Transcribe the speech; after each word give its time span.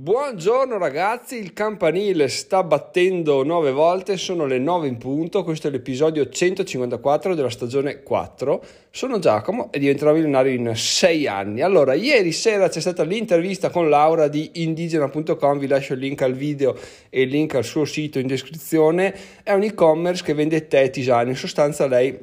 Buongiorno 0.00 0.78
ragazzi, 0.78 1.38
il 1.38 1.52
campanile 1.52 2.28
sta 2.28 2.62
battendo 2.62 3.42
nove 3.42 3.72
volte, 3.72 4.16
sono 4.16 4.46
le 4.46 4.60
nove 4.60 4.86
in 4.86 4.96
punto, 4.96 5.42
questo 5.42 5.66
è 5.66 5.70
l'episodio 5.72 6.28
154 6.28 7.34
della 7.34 7.50
stagione 7.50 8.04
4. 8.04 8.62
Sono 8.92 9.18
Giacomo 9.18 9.72
e 9.72 9.80
diventerò 9.80 10.12
milionario 10.12 10.52
in 10.52 10.76
sei 10.76 11.26
anni. 11.26 11.62
Allora, 11.62 11.94
ieri 11.94 12.30
sera 12.30 12.68
c'è 12.68 12.78
stata 12.78 13.02
l'intervista 13.02 13.70
con 13.70 13.88
Laura 13.88 14.28
di 14.28 14.48
indigena.com, 14.62 15.58
vi 15.58 15.66
lascio 15.66 15.94
il 15.94 15.98
link 15.98 16.22
al 16.22 16.34
video 16.34 16.76
e 17.10 17.22
il 17.22 17.30
link 17.30 17.56
al 17.56 17.64
suo 17.64 17.84
sito 17.84 18.20
in 18.20 18.28
descrizione. 18.28 19.12
È 19.42 19.52
un 19.52 19.64
e-commerce 19.64 20.22
che 20.22 20.32
vende 20.32 20.68
tè 20.68 20.90
tisane, 20.90 21.30
in 21.30 21.36
sostanza 21.36 21.88
lei 21.88 22.16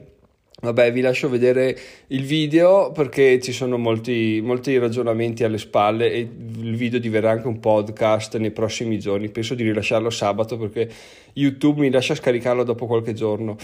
Vabbè, 0.62 0.92
vi 0.94 1.02
lascio 1.02 1.30
vedere 1.30 1.78
il 2.08 2.24
video 2.24 2.92
perché 2.92 3.42
ci 3.42 3.52
sono 3.52 3.78
molti, 3.78 4.40
molti, 4.42 4.78
ragionamenti 4.78 5.44
alle 5.44 5.58
spalle 5.58 6.12
e 6.12 6.20
il 6.20 6.76
video 6.76 6.98
diverrà 6.98 7.32
anche 7.32 7.48
un 7.48 7.60
podcast 7.60 8.38
nei 8.38 8.52
prossimi 8.52 8.98
giorni. 8.98 9.30
Penso 9.30 9.54
di 9.54 9.64
rilasciarlo 9.64 10.10
sabato 10.10 10.58
perché 10.58 10.90
YouTube 11.34 11.82
mi 11.82 11.92
lascia 11.92 12.16
scaricarlo 12.16 12.64
dopo 12.64 12.86
qualche 12.86 13.14
giorno. 13.14 13.58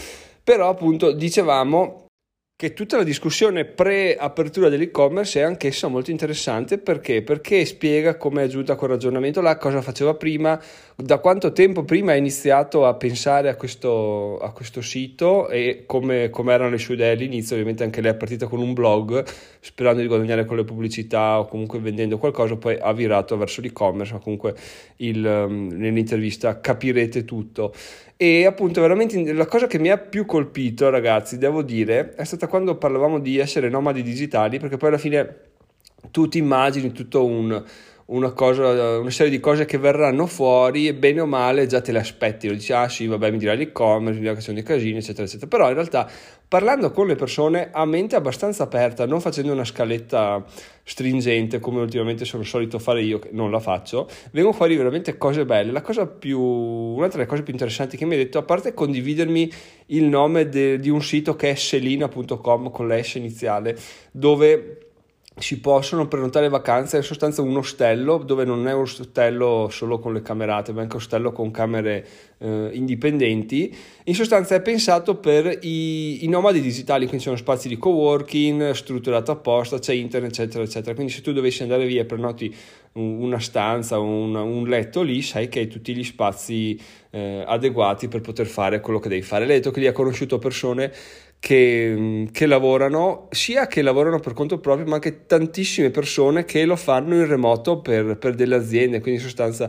Però 0.44 0.68
appunto 0.68 1.12
dicevamo 1.12 2.10
che 2.62 2.74
tutta 2.74 2.96
la 2.96 3.02
discussione 3.02 3.64
pre-apertura 3.64 4.68
dell'e-commerce 4.68 5.40
è 5.40 5.42
anch'essa 5.42 5.88
molto 5.88 6.12
interessante 6.12 6.78
perché? 6.78 7.20
Perché 7.20 7.64
spiega 7.64 8.16
come 8.16 8.44
è 8.44 8.46
giunta 8.46 8.76
quel 8.76 8.90
ragionamento 8.90 9.40
là, 9.40 9.56
cosa 9.56 9.82
faceva 9.82 10.14
prima, 10.14 10.62
da 10.94 11.18
quanto 11.18 11.50
tempo 11.50 11.82
prima 11.82 12.12
ha 12.12 12.14
iniziato 12.14 12.86
a 12.86 12.94
pensare 12.94 13.48
a 13.48 13.56
questo, 13.56 14.38
a 14.38 14.52
questo 14.52 14.80
sito 14.80 15.48
e 15.48 15.82
come, 15.86 16.30
come, 16.30 16.52
erano 16.52 16.70
le 16.70 16.78
sue 16.78 16.94
idee 16.94 17.14
all'inizio. 17.14 17.56
Ovviamente 17.56 17.82
anche 17.82 18.00
lei 18.00 18.12
è 18.12 18.14
partita 18.14 18.46
con 18.46 18.60
un 18.60 18.74
blog 18.74 19.24
sperando 19.58 20.00
di 20.00 20.06
guadagnare 20.06 20.44
con 20.44 20.56
le 20.56 20.62
pubblicità 20.62 21.40
o 21.40 21.46
comunque 21.46 21.80
vendendo 21.80 22.16
qualcosa, 22.18 22.54
poi 22.54 22.78
ha 22.80 22.92
virato 22.92 23.36
verso 23.36 23.60
l'e-commerce, 23.60 24.12
ma 24.12 24.20
comunque 24.20 24.54
il, 24.98 25.24
um, 25.24 25.66
nell'intervista 25.72 26.60
capirete 26.60 27.24
tutto. 27.24 27.74
E 28.22 28.46
appunto 28.46 28.80
veramente 28.80 29.32
la 29.32 29.46
cosa 29.46 29.66
che 29.66 29.80
mi 29.80 29.90
ha 29.90 29.98
più 29.98 30.26
colpito 30.26 30.88
ragazzi, 30.90 31.38
devo 31.38 31.60
dire, 31.60 32.14
è 32.14 32.22
stata 32.22 32.46
quando 32.46 32.76
parlavamo 32.76 33.18
di 33.18 33.38
essere 33.38 33.68
nomadi 33.68 34.00
digitali, 34.04 34.60
perché 34.60 34.76
poi 34.76 34.90
alla 34.90 34.98
fine 34.98 35.36
tu 36.12 36.28
ti 36.28 36.38
immagini 36.38 36.92
tutto 36.92 37.24
un 37.24 37.64
una, 38.06 38.32
cosa, 38.32 38.98
una 38.98 39.10
serie 39.10 39.30
di 39.30 39.40
cose 39.40 39.64
che 39.64 39.78
verranno 39.78 40.26
fuori 40.26 40.86
e 40.88 40.94
bene 40.94 41.20
o 41.20 41.26
male 41.26 41.66
già 41.66 41.80
te 41.80 41.92
le 41.92 41.98
aspetti, 41.98 42.48
lo 42.48 42.54
dici 42.54 42.72
ah 42.72 42.88
sì 42.88 43.06
vabbè 43.06 43.30
mi 43.30 43.38
dirà 43.38 43.54
l'e-commerce, 43.54 44.14
mi 44.14 44.20
dirà 44.20 44.34
che 44.34 44.40
sono 44.40 44.56
dei 44.56 44.64
casini 44.64 44.98
eccetera 44.98 45.24
eccetera, 45.24 45.46
però 45.46 45.68
in 45.68 45.74
realtà 45.74 46.10
parlando 46.52 46.90
con 46.90 47.06
le 47.06 47.14
persone 47.14 47.70
a 47.72 47.86
mente 47.86 48.14
abbastanza 48.14 48.64
aperta, 48.64 49.06
non 49.06 49.22
facendo 49.22 49.52
una 49.52 49.64
scaletta 49.64 50.44
stringente 50.84 51.60
come 51.60 51.80
ultimamente 51.80 52.26
sono 52.26 52.42
solito 52.42 52.78
fare 52.78 53.00
io, 53.02 53.18
che 53.18 53.30
non 53.32 53.50
la 53.50 53.58
faccio, 53.58 54.06
vengono 54.32 54.54
fuori 54.54 54.76
veramente 54.76 55.16
cose 55.16 55.46
belle. 55.46 55.72
La 55.72 55.80
cosa 55.80 56.06
più, 56.06 56.38
una 56.38 57.08
delle 57.08 57.24
cose 57.24 57.42
più 57.42 57.54
interessanti 57.54 57.96
che 57.96 58.04
mi 58.04 58.16
hai 58.16 58.24
detto, 58.24 58.36
a 58.36 58.42
parte 58.42 58.74
condividermi 58.74 59.50
il 59.86 60.04
nome 60.04 60.50
de, 60.50 60.78
di 60.78 60.90
un 60.90 61.00
sito 61.00 61.36
che 61.36 61.52
è 61.52 61.54
selina.com 61.54 62.70
con 62.70 62.86
la 62.86 63.02
S 63.02 63.14
iniziale, 63.14 63.74
dove 64.10 64.91
si 65.38 65.60
possono 65.60 66.08
prenotare 66.08 66.48
vacanze, 66.48 66.96
è 66.96 66.98
in 67.00 67.06
sostanza 67.06 67.40
un 67.40 67.56
ostello 67.56 68.18
dove 68.18 68.44
non 68.44 68.68
è 68.68 68.72
un 68.72 68.82
ostello 68.82 69.68
solo 69.70 69.98
con 69.98 70.12
le 70.12 70.20
camerate, 70.20 70.72
ma 70.72 70.82
anche 70.82 70.96
un 70.96 71.00
ostello 71.00 71.32
con 71.32 71.50
camere 71.50 72.06
eh, 72.38 72.70
indipendenti. 72.72 73.74
In 74.04 74.14
sostanza 74.14 74.54
è 74.54 74.60
pensato 74.60 75.16
per 75.16 75.58
i, 75.62 76.24
i, 76.24 76.28
nomadi 76.28 76.60
digitali, 76.60 77.06
quindi 77.06 77.24
sono 77.24 77.36
spazi 77.36 77.68
di 77.68 77.78
coworking, 77.78 78.72
strutturato 78.72 79.32
apposta, 79.32 79.78
c'è 79.78 79.94
internet, 79.94 80.32
eccetera, 80.32 80.64
eccetera. 80.64 80.94
Quindi 80.94 81.12
se 81.12 81.22
tu 81.22 81.32
dovessi 81.32 81.62
andare 81.62 81.86
via 81.86 82.02
e 82.02 82.04
prenoti 82.04 82.54
una 82.94 83.38
stanza, 83.38 83.98
un, 83.98 84.34
un 84.34 84.68
letto 84.68 85.00
lì, 85.00 85.22
sai 85.22 85.48
che 85.48 85.60
hai 85.60 85.66
tutti 85.66 85.94
gli 85.94 86.04
spazi 86.04 86.78
eh, 87.10 87.42
adeguati 87.46 88.06
per 88.08 88.20
poter 88.20 88.46
fare 88.46 88.80
quello 88.80 88.98
che 88.98 89.08
devi 89.08 89.22
fare. 89.22 89.46
Lei 89.46 89.56
detto 89.56 89.70
che 89.70 89.80
lì 89.80 89.86
ha 89.86 89.92
conosciuto 89.92 90.38
persone 90.38 90.92
che, 91.42 92.28
che, 92.30 92.46
lavorano, 92.46 93.26
sia 93.32 93.66
che 93.66 93.82
lavorano 93.82 94.20
per 94.20 94.32
conto 94.32 94.60
proprio, 94.60 94.86
ma 94.86 94.94
anche 94.94 95.26
tantissime 95.26 95.90
persone 95.90 96.44
che 96.44 96.64
lo 96.64 96.76
fanno 96.76 97.16
in 97.16 97.26
remoto 97.26 97.80
per, 97.80 98.16
per 98.16 98.36
delle 98.36 98.54
aziende. 98.54 99.00
Quindi 99.00 99.20
in 99.20 99.26
sostanza 99.26 99.68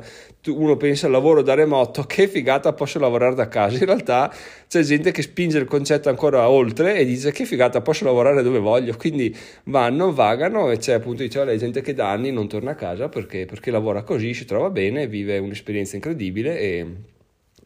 uno 0.49 0.77
pensa 0.77 1.07
al 1.07 1.13
lavoro 1.13 1.41
da 1.41 1.55
remoto, 1.55 2.03
che 2.05 2.27
figata 2.27 2.73
posso 2.73 2.99
lavorare 2.99 3.33
da 3.33 3.47
casa. 3.47 3.79
In 3.79 3.85
realtà 3.85 4.31
c'è 4.67 4.83
gente 4.83 5.09
che 5.09 5.23
spinge 5.23 5.57
il 5.57 5.65
concetto 5.65 6.09
ancora 6.09 6.47
oltre 6.47 6.95
e 6.95 7.05
dice 7.05 7.31
che 7.31 7.43
figata 7.43 7.81
posso 7.81 8.05
lavorare 8.05 8.43
dove 8.43 8.59
voglio. 8.59 8.95
Quindi 8.95 9.35
vanno, 9.63 10.13
vagano 10.13 10.69
e 10.69 10.77
c'è 10.77 10.93
appunto 10.93 11.23
diceva 11.23 11.45
lei 11.45 11.57
gente 11.57 11.81
che 11.81 11.95
da 11.95 12.11
anni 12.11 12.31
non 12.31 12.47
torna 12.47 12.71
a 12.71 12.75
casa 12.75 13.09
perché, 13.09 13.45
perché 13.45 13.71
lavora 13.71 14.03
così, 14.03 14.35
si 14.35 14.45
trova 14.45 14.69
bene, 14.69 15.07
vive 15.07 15.39
un'esperienza 15.39 15.95
incredibile 15.95 16.59
e 16.59 16.87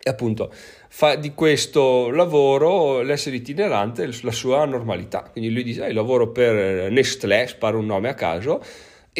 e 0.07 0.09
appunto 0.09 0.51
fa 0.89 1.15
di 1.15 1.33
questo 1.33 2.09
lavoro 2.09 3.01
l'essere 3.01 3.35
itinerante 3.35 4.09
la 4.21 4.31
sua 4.31 4.65
normalità. 4.65 5.29
Quindi 5.31 5.51
lui 5.51 5.63
dice: 5.63 5.85
hey, 5.85 5.93
lavoro 5.93 6.31
per 6.31 6.89
Nestlé, 6.89 7.45
sparo 7.47 7.77
un 7.77 7.85
nome 7.85 8.09
a 8.09 8.13
caso 8.13 8.61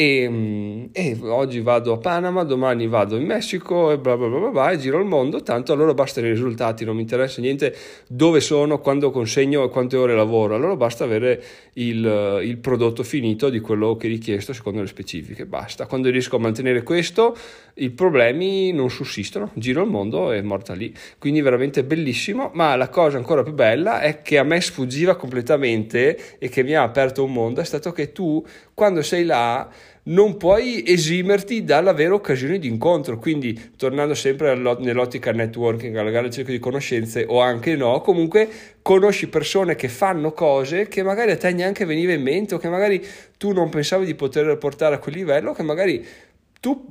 e, 0.00 0.90
e, 0.92 1.18
oggi 1.22 1.60
vado 1.60 1.92
a 1.92 1.98
Panama, 1.98 2.44
domani 2.44 2.86
vado 2.86 3.16
in 3.16 3.24
Messico 3.24 3.90
e 3.90 3.98
bla 3.98 4.16
bla 4.16 4.28
bla 4.28 4.38
bla, 4.38 4.50
bla 4.50 4.70
e 4.70 4.78
giro 4.78 5.00
il 5.00 5.04
mondo, 5.04 5.42
tanto 5.42 5.72
allora 5.72 5.92
basta 5.92 6.20
i 6.20 6.22
risultati, 6.22 6.84
non 6.84 6.94
mi 6.94 7.00
interessa 7.00 7.40
niente 7.40 7.74
dove 8.06 8.38
sono, 8.38 8.78
quando 8.78 9.10
consegno 9.10 9.64
e 9.64 9.68
quante 9.70 9.96
ore 9.96 10.14
lavoro, 10.14 10.54
allora 10.54 10.76
basta 10.76 11.02
avere 11.02 11.42
il, 11.72 12.40
il 12.44 12.58
prodotto 12.58 13.02
finito 13.02 13.50
di 13.50 13.58
quello 13.58 13.96
che 13.96 14.06
è 14.06 14.10
richiesto 14.10 14.52
secondo 14.52 14.82
le 14.82 14.86
specifiche, 14.86 15.46
basta. 15.46 15.86
Quando 15.86 16.10
riesco 16.10 16.36
a 16.36 16.38
mantenere 16.38 16.84
questo, 16.84 17.36
i 17.74 17.90
problemi 17.90 18.70
non 18.70 18.90
sussistono, 18.90 19.50
giro 19.54 19.82
il 19.82 19.90
mondo 19.90 20.30
e 20.30 20.38
è 20.38 20.42
morta 20.42 20.74
lì. 20.74 20.94
Quindi 21.18 21.40
veramente 21.40 21.82
bellissimo, 21.82 22.52
ma 22.54 22.76
la 22.76 22.88
cosa 22.88 23.16
ancora 23.16 23.42
più 23.42 23.52
bella 23.52 24.00
è 24.00 24.22
che 24.22 24.38
a 24.38 24.44
me 24.44 24.60
sfuggiva 24.60 25.16
completamente 25.16 26.38
e 26.38 26.48
che 26.48 26.62
mi 26.62 26.74
ha 26.74 26.84
aperto 26.84 27.24
un 27.24 27.32
mondo 27.32 27.60
è 27.60 27.64
stato 27.64 27.90
che 27.90 28.12
tu 28.12 28.44
quando 28.74 29.02
sei 29.02 29.24
là 29.24 29.68
non 30.08 30.36
puoi 30.36 30.84
esimerti 30.86 31.64
dall'avere 31.64 32.12
occasioni 32.12 32.58
di 32.58 32.68
incontro. 32.68 33.18
Quindi, 33.18 33.72
tornando 33.76 34.14
sempre 34.14 34.54
nell'ottica 34.54 35.32
networking, 35.32 35.96
alla 35.96 36.10
gara 36.10 36.30
cerco 36.30 36.50
di 36.50 36.58
conoscenze 36.58 37.24
o 37.26 37.40
anche 37.40 37.76
no, 37.76 38.00
comunque 38.00 38.48
conosci 38.82 39.28
persone 39.28 39.74
che 39.74 39.88
fanno 39.88 40.32
cose 40.32 40.88
che 40.88 41.02
magari 41.02 41.30
a 41.32 41.36
te 41.36 41.52
neanche 41.52 41.84
veniva 41.84 42.12
in 42.12 42.22
mente 42.22 42.54
o 42.54 42.58
che 42.58 42.68
magari 42.68 43.04
tu 43.36 43.52
non 43.52 43.68
pensavi 43.68 44.06
di 44.06 44.14
poter 44.14 44.56
portare 44.56 44.94
a 44.94 44.98
quel 44.98 45.14
livello, 45.14 45.52
che 45.52 45.62
magari 45.62 46.06
tu 46.60 46.90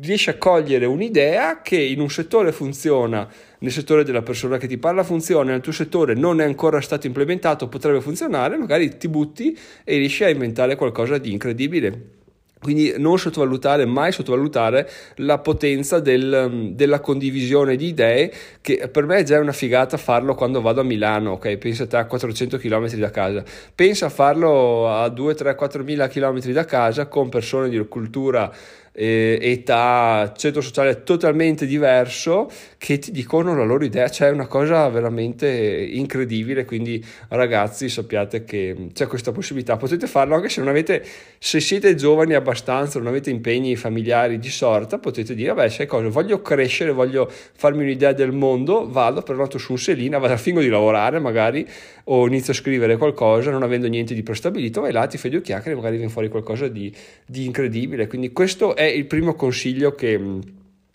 riesci 0.00 0.30
a 0.30 0.36
cogliere 0.36 0.84
un'idea 0.84 1.60
che 1.60 1.76
in 1.76 2.00
un 2.00 2.08
settore 2.08 2.52
funziona, 2.52 3.28
nel 3.58 3.72
settore 3.72 4.04
della 4.04 4.22
persona 4.22 4.58
che 4.58 4.68
ti 4.68 4.78
parla 4.78 5.02
funziona, 5.02 5.50
nel 5.50 5.60
tuo 5.60 5.72
settore 5.72 6.14
non 6.14 6.40
è 6.40 6.44
ancora 6.44 6.80
stato 6.80 7.06
implementato, 7.06 7.68
potrebbe 7.68 8.00
funzionare, 8.00 8.56
magari 8.56 8.96
ti 8.96 9.08
butti 9.08 9.58
e 9.82 9.96
riesci 9.96 10.22
a 10.22 10.28
inventare 10.28 10.76
qualcosa 10.76 11.18
di 11.18 11.32
incredibile. 11.32 12.14
Quindi 12.58 12.94
non 12.96 13.18
sottovalutare, 13.18 13.84
mai 13.84 14.12
sottovalutare 14.12 14.88
la 15.16 15.38
potenza 15.38 16.00
del, 16.00 16.70
della 16.72 17.00
condivisione 17.00 17.76
di 17.76 17.88
idee, 17.88 18.32
che 18.62 18.88
per 18.88 19.04
me 19.04 19.18
è 19.18 19.22
già 19.22 19.38
una 19.38 19.52
figata 19.52 19.98
farlo 19.98 20.34
quando 20.34 20.62
vado 20.62 20.80
a 20.80 20.84
Milano, 20.84 21.32
ok? 21.32 21.56
Pensa 21.58 21.86
a 21.90 22.06
400 22.06 22.56
km 22.56 22.88
da 22.94 23.10
casa. 23.10 23.44
Pensa 23.74 24.06
a 24.06 24.08
farlo 24.08 24.88
a 24.88 25.08
2, 25.08 25.34
3, 25.34 25.54
4 25.54 25.84
mila 25.84 26.08
km 26.08 26.40
da 26.52 26.64
casa 26.64 27.06
con 27.06 27.28
persone 27.28 27.68
di 27.68 27.78
cultura 27.88 28.50
eh, 28.98 29.38
età, 29.42 30.32
centro 30.34 30.62
sociale 30.62 31.02
totalmente 31.02 31.66
diverso 31.66 32.50
che 32.78 32.98
ti 32.98 33.10
dicono 33.10 33.54
la 33.54 33.64
loro 33.64 33.84
idea, 33.84 34.08
c'è 34.08 34.30
una 34.30 34.46
cosa 34.46 34.88
veramente 34.88 35.46
incredibile, 35.46 36.64
quindi 36.64 37.04
ragazzi 37.28 37.90
sappiate 37.90 38.44
che 38.44 38.88
c'è 38.94 39.06
questa 39.06 39.32
possibilità, 39.32 39.76
potete 39.76 40.06
farlo 40.06 40.34
anche 40.34 40.48
se 40.48 40.60
non 40.60 40.70
avete, 40.70 41.04
se 41.38 41.60
siete 41.60 41.94
giovani 41.94 42.32
abbastanza, 42.32 42.98
non 42.98 43.08
avete 43.08 43.28
impegni 43.28 43.76
familiari 43.76 44.38
di 44.38 44.48
sorta, 44.48 44.98
potete 44.98 45.34
dire, 45.34 45.52
vabbè 45.52 45.68
sai 45.68 45.86
cosa, 45.86 46.08
voglio 46.08 46.40
crescere, 46.40 46.92
voglio 46.92 47.30
farmi 47.30 47.82
un'idea 47.82 48.12
del 48.12 48.32
mondo, 48.32 48.88
vado, 48.88 49.20
prenoto 49.20 49.58
su 49.58 49.72
un 49.72 49.78
selina, 49.78 50.16
vado 50.16 50.32
a 50.32 50.38
fingo 50.38 50.60
di 50.60 50.68
lavorare 50.68 51.18
magari, 51.18 51.68
o 52.08 52.26
inizio 52.26 52.52
a 52.52 52.56
scrivere 52.56 52.96
qualcosa, 52.96 53.50
non 53.50 53.62
avendo 53.62 53.88
niente 53.88 54.14
di 54.14 54.22
prestabilito, 54.22 54.80
vai 54.80 54.92
là, 54.92 55.06
ti 55.06 55.18
fai 55.18 55.30
due 55.30 55.40
chiacchiere 55.40 55.72
e 55.72 55.74
magari 55.76 55.96
viene 55.96 56.10
fuori 56.10 56.28
qualcosa 56.28 56.68
di, 56.68 56.94
di 57.26 57.44
incredibile, 57.44 58.06
quindi 58.06 58.32
questo 58.32 58.76
è 58.76 58.84
il 58.84 59.06
primo 59.06 59.34
consiglio 59.34 59.92
che, 59.92 60.20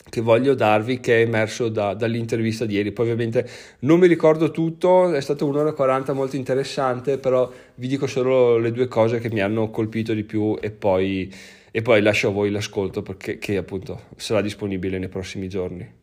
che 0.10 0.22
voglio 0.22 0.54
darvi 0.54 1.02
che 1.02 1.18
è 1.18 1.25
emerso 1.25 1.68
da, 1.68 1.94
dall'intervista 1.94 2.66
di 2.66 2.75
ieri. 2.75 2.92
Poi 2.92 3.06
ovviamente 3.12 3.48
non 3.80 4.00
mi 4.00 4.08
ricordo 4.08 4.52
tutto, 4.52 5.13
è 5.13 5.22
stato 5.22 5.46
un'ora 5.46 5.69
e 5.69 5.74
40 5.74 6.13
molto 6.13 6.38
interessante, 6.38 7.18
però 7.18 7.52
vi 7.75 7.88
dico 7.88 8.08
solo 8.08 8.58
le 8.58 8.72
due 8.72 8.88
cose 8.88 9.19
che 9.19 9.30
mi 9.30 9.42
hanno 9.42 9.69
colpito 9.69 10.13
di 10.13 10.24
più 10.24 10.58
e 10.62 10.72
poi, 10.72 11.30
e 11.72 11.81
poi 11.81 12.02
lascio 12.02 12.30
a 12.30 12.31
voi 12.31 12.52
l'ascolto 12.52 13.02
perché 13.02 13.58
appunto 13.58 14.04
sarà 14.16 14.42
disponibile 14.42 14.98
nei 14.98 15.10
prossimi 15.10 15.50
giorni. 15.50 16.00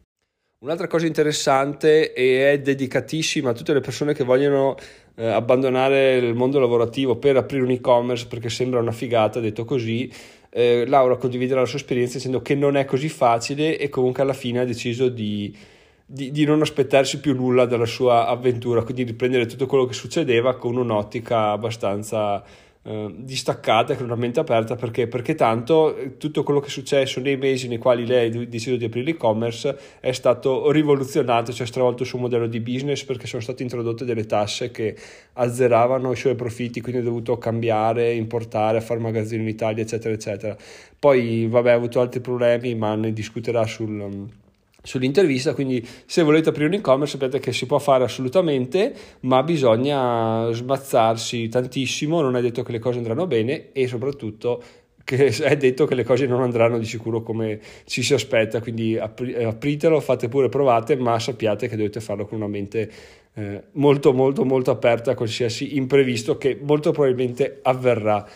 Un'altra 0.61 0.89
cosa 0.89 1.07
interessante 1.07 2.13
e 2.13 2.51
è 2.51 2.59
dedicatissima 2.59 3.51
a 3.51 3.53
tutte 3.53 3.73
le 3.73 3.79
persone 3.79 4.13
che 4.13 4.25
vogliono 4.25 4.75
eh, 5.15 5.25
abbandonare 5.25 6.17
il 6.17 6.35
mondo 6.35 6.59
lavorativo 6.59 7.15
per 7.15 7.37
aprire 7.37 7.63
un 7.63 7.71
e-commerce 7.71 8.27
perché 8.27 8.49
sembra 8.49 8.81
una 8.81 8.91
figata 8.91 9.39
detto 9.39 9.65
così 9.65 10.13
eh, 10.51 10.85
Laura 10.89 11.15
condividerà 11.15 11.61
la 11.61 11.67
sua 11.67 11.79
esperienza 11.79 12.17
dicendo 12.17 12.43
che 12.43 12.57
non 12.57 12.77
è 12.77 12.85
così 12.87 13.09
facile 13.09 13.79
e 13.79 13.89
comunque 13.89 14.25
alla 14.25 14.33
fine 14.33 14.59
ha 14.59 14.65
deciso 14.65 15.09
di, 15.09 15.57
di, 16.05 16.33
di, 16.33 16.45
non 16.45 16.61
aspettarsi 16.61 17.21
più 17.21 17.37
nulla 17.37 17.65
dalla 17.65 17.87
sua 17.87 18.27
avventura, 18.27 18.83
quindi 18.83 19.05
riprendere 19.05 19.47
tutto 19.47 19.67
quello 19.67 19.85
che 19.85 19.93
succedeva 19.93 20.57
con 20.57 20.77
un'ottica 20.77 21.53
abbastanza 21.53 22.43
eh, 22.89 23.15
distaccata 23.19 23.93
e 23.93 23.97
con 23.97 24.07
una 24.07 24.15
mente 24.15 24.41
aperta 24.41 24.75
perché, 24.75 25.07
perché 25.09 25.35
tanto 25.35 25.95
eh, 25.95 26.17
tutto 26.17 26.43
quello 26.43 26.59
che 26.59 26.69
è 26.69 26.71
successo 26.71 27.21
nei 27.21 27.37
mesi 27.37 27.69
nei 27.69 27.77
quali 27.77 28.07
lei 28.07 28.35
ha 28.35 28.47
deciso 28.47 28.77
di 28.77 28.87
aprire 28.87 29.05
l'e-commerce 29.05 29.79
è 30.01 30.13
stato 30.13 30.71
rivoluzionato, 30.71 31.53
cioè 31.53 31.67
stravolto 31.67 32.05
il 32.05 32.09
suo 32.09 32.19
modello 32.19 32.47
di 32.47 32.61
business 32.61 33.05
perché 33.05 33.27
sono 33.27 33.43
state 33.43 33.63
introdotte 33.63 34.07
delle 34.07 34.25
tasse 34.25 34.71
che 34.71 34.97
azzeravano 35.35 36.13
i 36.13 36.17
suoi 36.17 36.35
profitti, 36.35 36.81
quindi 36.81 37.03
ha 37.03 37.05
dovuto 37.05 37.37
cambiare, 37.37 38.15
importare, 38.15 38.81
fare 38.81 39.01
magazzino 39.01 39.43
in 39.43 39.49
Italia, 39.49 39.83
eccetera, 39.83 40.15
eccetera. 40.15 40.57
Poi, 40.99 41.47
vabbè, 41.47 41.71
ha 41.71 41.75
avuto 41.75 42.01
altri 42.01 42.21
problemi, 42.21 42.75
ma 42.75 42.95
ne 42.95 43.13
discuterà 43.13 43.67
sul 43.67 44.29
sull'intervista, 44.89 45.53
quindi 45.53 45.87
se 46.07 46.23
volete 46.23 46.49
aprire 46.49 46.69
un 46.69 46.75
e-commerce 46.75 47.19
sapete 47.19 47.39
che 47.39 47.53
si 47.53 47.67
può 47.67 47.79
fare 47.79 48.05
assolutamente, 48.05 48.95
ma 49.21 49.43
bisogna 49.43 50.51
smazzarsi 50.51 51.49
tantissimo, 51.49 52.23
non 52.23 52.37
è 52.37 52.41
detto 52.41 52.63
che 52.63 52.73
le 52.73 52.79
cose 52.79 52.97
andranno 52.97 53.27
bene 53.27 53.71
e 53.73 53.87
soprattutto 53.87 54.63
che 55.05 55.27
è 55.45 55.57
detto 55.59 55.85
che 55.85 55.95
le 55.95 56.05
cose 56.05 56.27
non 56.27 56.41
andranno 56.41 56.79
di 56.79 56.87
sicuro 56.87 57.23
come 57.23 57.61
ci 57.85 58.03
si 58.03 58.15
aspetta, 58.15 58.61
quindi 58.61 58.97
apri- 58.97 59.35
apritelo, 59.35 60.01
fate 60.01 60.29
pure 60.29 60.49
provate, 60.49 60.97
ma 60.97 61.19
sappiate 61.19 61.69
che 61.69 61.77
dovete 61.77 62.01
farlo 62.01 62.25
con 62.25 62.39
una 62.39 62.49
mente 62.49 62.91
eh, 63.35 63.65
molto 63.73 64.15
molto 64.15 64.45
molto 64.47 64.71
aperta 64.71 65.11
a 65.11 65.15
qualsiasi 65.15 65.77
imprevisto 65.77 66.39
che 66.39 66.59
molto 66.63 66.93
probabilmente 66.93 67.59
avverrà. 67.63 68.27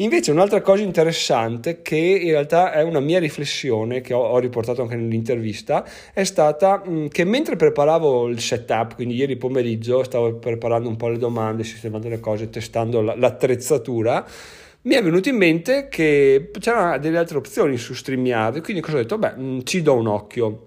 Invece 0.00 0.30
un'altra 0.30 0.60
cosa 0.60 0.84
interessante 0.84 1.82
che 1.82 1.96
in 1.96 2.30
realtà 2.30 2.70
è 2.70 2.82
una 2.82 3.00
mia 3.00 3.18
riflessione 3.18 4.00
che 4.00 4.14
ho, 4.14 4.20
ho 4.20 4.38
riportato 4.38 4.82
anche 4.82 4.94
nell'intervista 4.94 5.84
è 6.12 6.22
stata 6.22 6.80
mh, 6.84 7.08
che 7.08 7.24
mentre 7.24 7.56
preparavo 7.56 8.28
il 8.28 8.38
setup, 8.38 8.94
quindi 8.94 9.16
ieri 9.16 9.36
pomeriggio 9.36 10.04
stavo 10.04 10.36
preparando 10.36 10.88
un 10.88 10.94
po' 10.94 11.08
le 11.08 11.18
domande, 11.18 11.64
sistemando 11.64 12.08
le 12.08 12.20
cose, 12.20 12.48
testando 12.48 13.00
la, 13.00 13.16
l'attrezzatura, 13.16 14.24
mi 14.82 14.94
è 14.94 15.02
venuto 15.02 15.30
in 15.30 15.36
mente 15.36 15.88
che 15.88 16.52
c'erano 16.60 16.96
delle 16.98 17.18
altre 17.18 17.38
opzioni 17.38 17.76
su 17.76 17.92
StreamYard, 17.92 18.62
quindi 18.62 18.80
cosa 18.80 18.98
ho 18.98 19.00
detto? 19.00 19.18
Beh, 19.18 19.34
mh, 19.34 19.64
ci 19.64 19.82
do 19.82 19.94
un 19.94 20.06
occhio. 20.06 20.66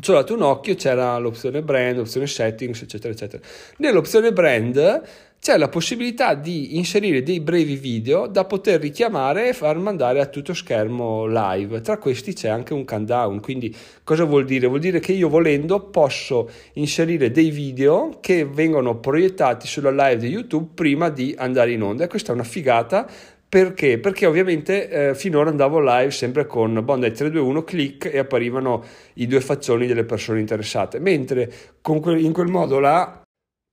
Ci 0.00 0.10
ho 0.10 0.14
dato 0.14 0.34
un 0.34 0.42
occhio, 0.42 0.74
c'era 0.74 1.16
l'opzione 1.16 1.62
brand, 1.62 1.96
l'opzione 1.96 2.26
settings, 2.26 2.82
eccetera, 2.82 3.10
eccetera. 3.14 3.42
Nell'opzione 3.78 4.34
brand 4.34 5.02
c'è 5.40 5.56
la 5.56 5.68
possibilità 5.68 6.34
di 6.34 6.76
inserire 6.76 7.22
dei 7.22 7.40
brevi 7.40 7.76
video 7.76 8.26
da 8.26 8.44
poter 8.44 8.80
richiamare 8.80 9.48
e 9.48 9.52
far 9.52 9.78
mandare 9.78 10.20
a 10.20 10.26
tutto 10.26 10.52
schermo 10.52 11.26
live. 11.26 11.80
Tra 11.80 11.96
questi 11.96 12.34
c'è 12.34 12.48
anche 12.48 12.74
un 12.74 12.84
countdown, 12.84 13.40
quindi 13.40 13.74
cosa 14.04 14.24
vuol 14.24 14.44
dire? 14.44 14.66
Vuol 14.66 14.80
dire 14.80 14.98
che 15.00 15.12
io 15.12 15.28
volendo 15.28 15.80
posso 15.80 16.50
inserire 16.74 17.30
dei 17.30 17.50
video 17.50 18.18
che 18.20 18.44
vengono 18.44 18.98
proiettati 18.98 19.66
sulla 19.66 19.90
live 19.90 20.16
di 20.16 20.28
YouTube 20.28 20.70
prima 20.74 21.08
di 21.08 21.34
andare 21.38 21.72
in 21.72 21.82
onda 21.82 22.04
e 22.04 22.08
questa 22.08 22.32
è 22.32 22.34
una 22.34 22.44
figata 22.44 23.08
perché? 23.48 23.98
Perché 23.98 24.26
ovviamente 24.26 24.90
eh, 24.90 25.14
finora 25.14 25.48
andavo 25.48 25.80
live 25.80 26.10
sempre 26.10 26.44
con 26.44 26.84
Bondi 26.84 27.06
321 27.06 27.64
click 27.64 28.12
e 28.12 28.18
apparivano 28.18 28.84
i 29.14 29.26
due 29.26 29.40
faccioni 29.40 29.86
delle 29.86 30.04
persone 30.04 30.40
interessate, 30.40 30.98
mentre 30.98 31.50
que- 31.80 32.20
in 32.20 32.32
quel 32.34 32.48
modo 32.48 32.78
là 32.78 33.22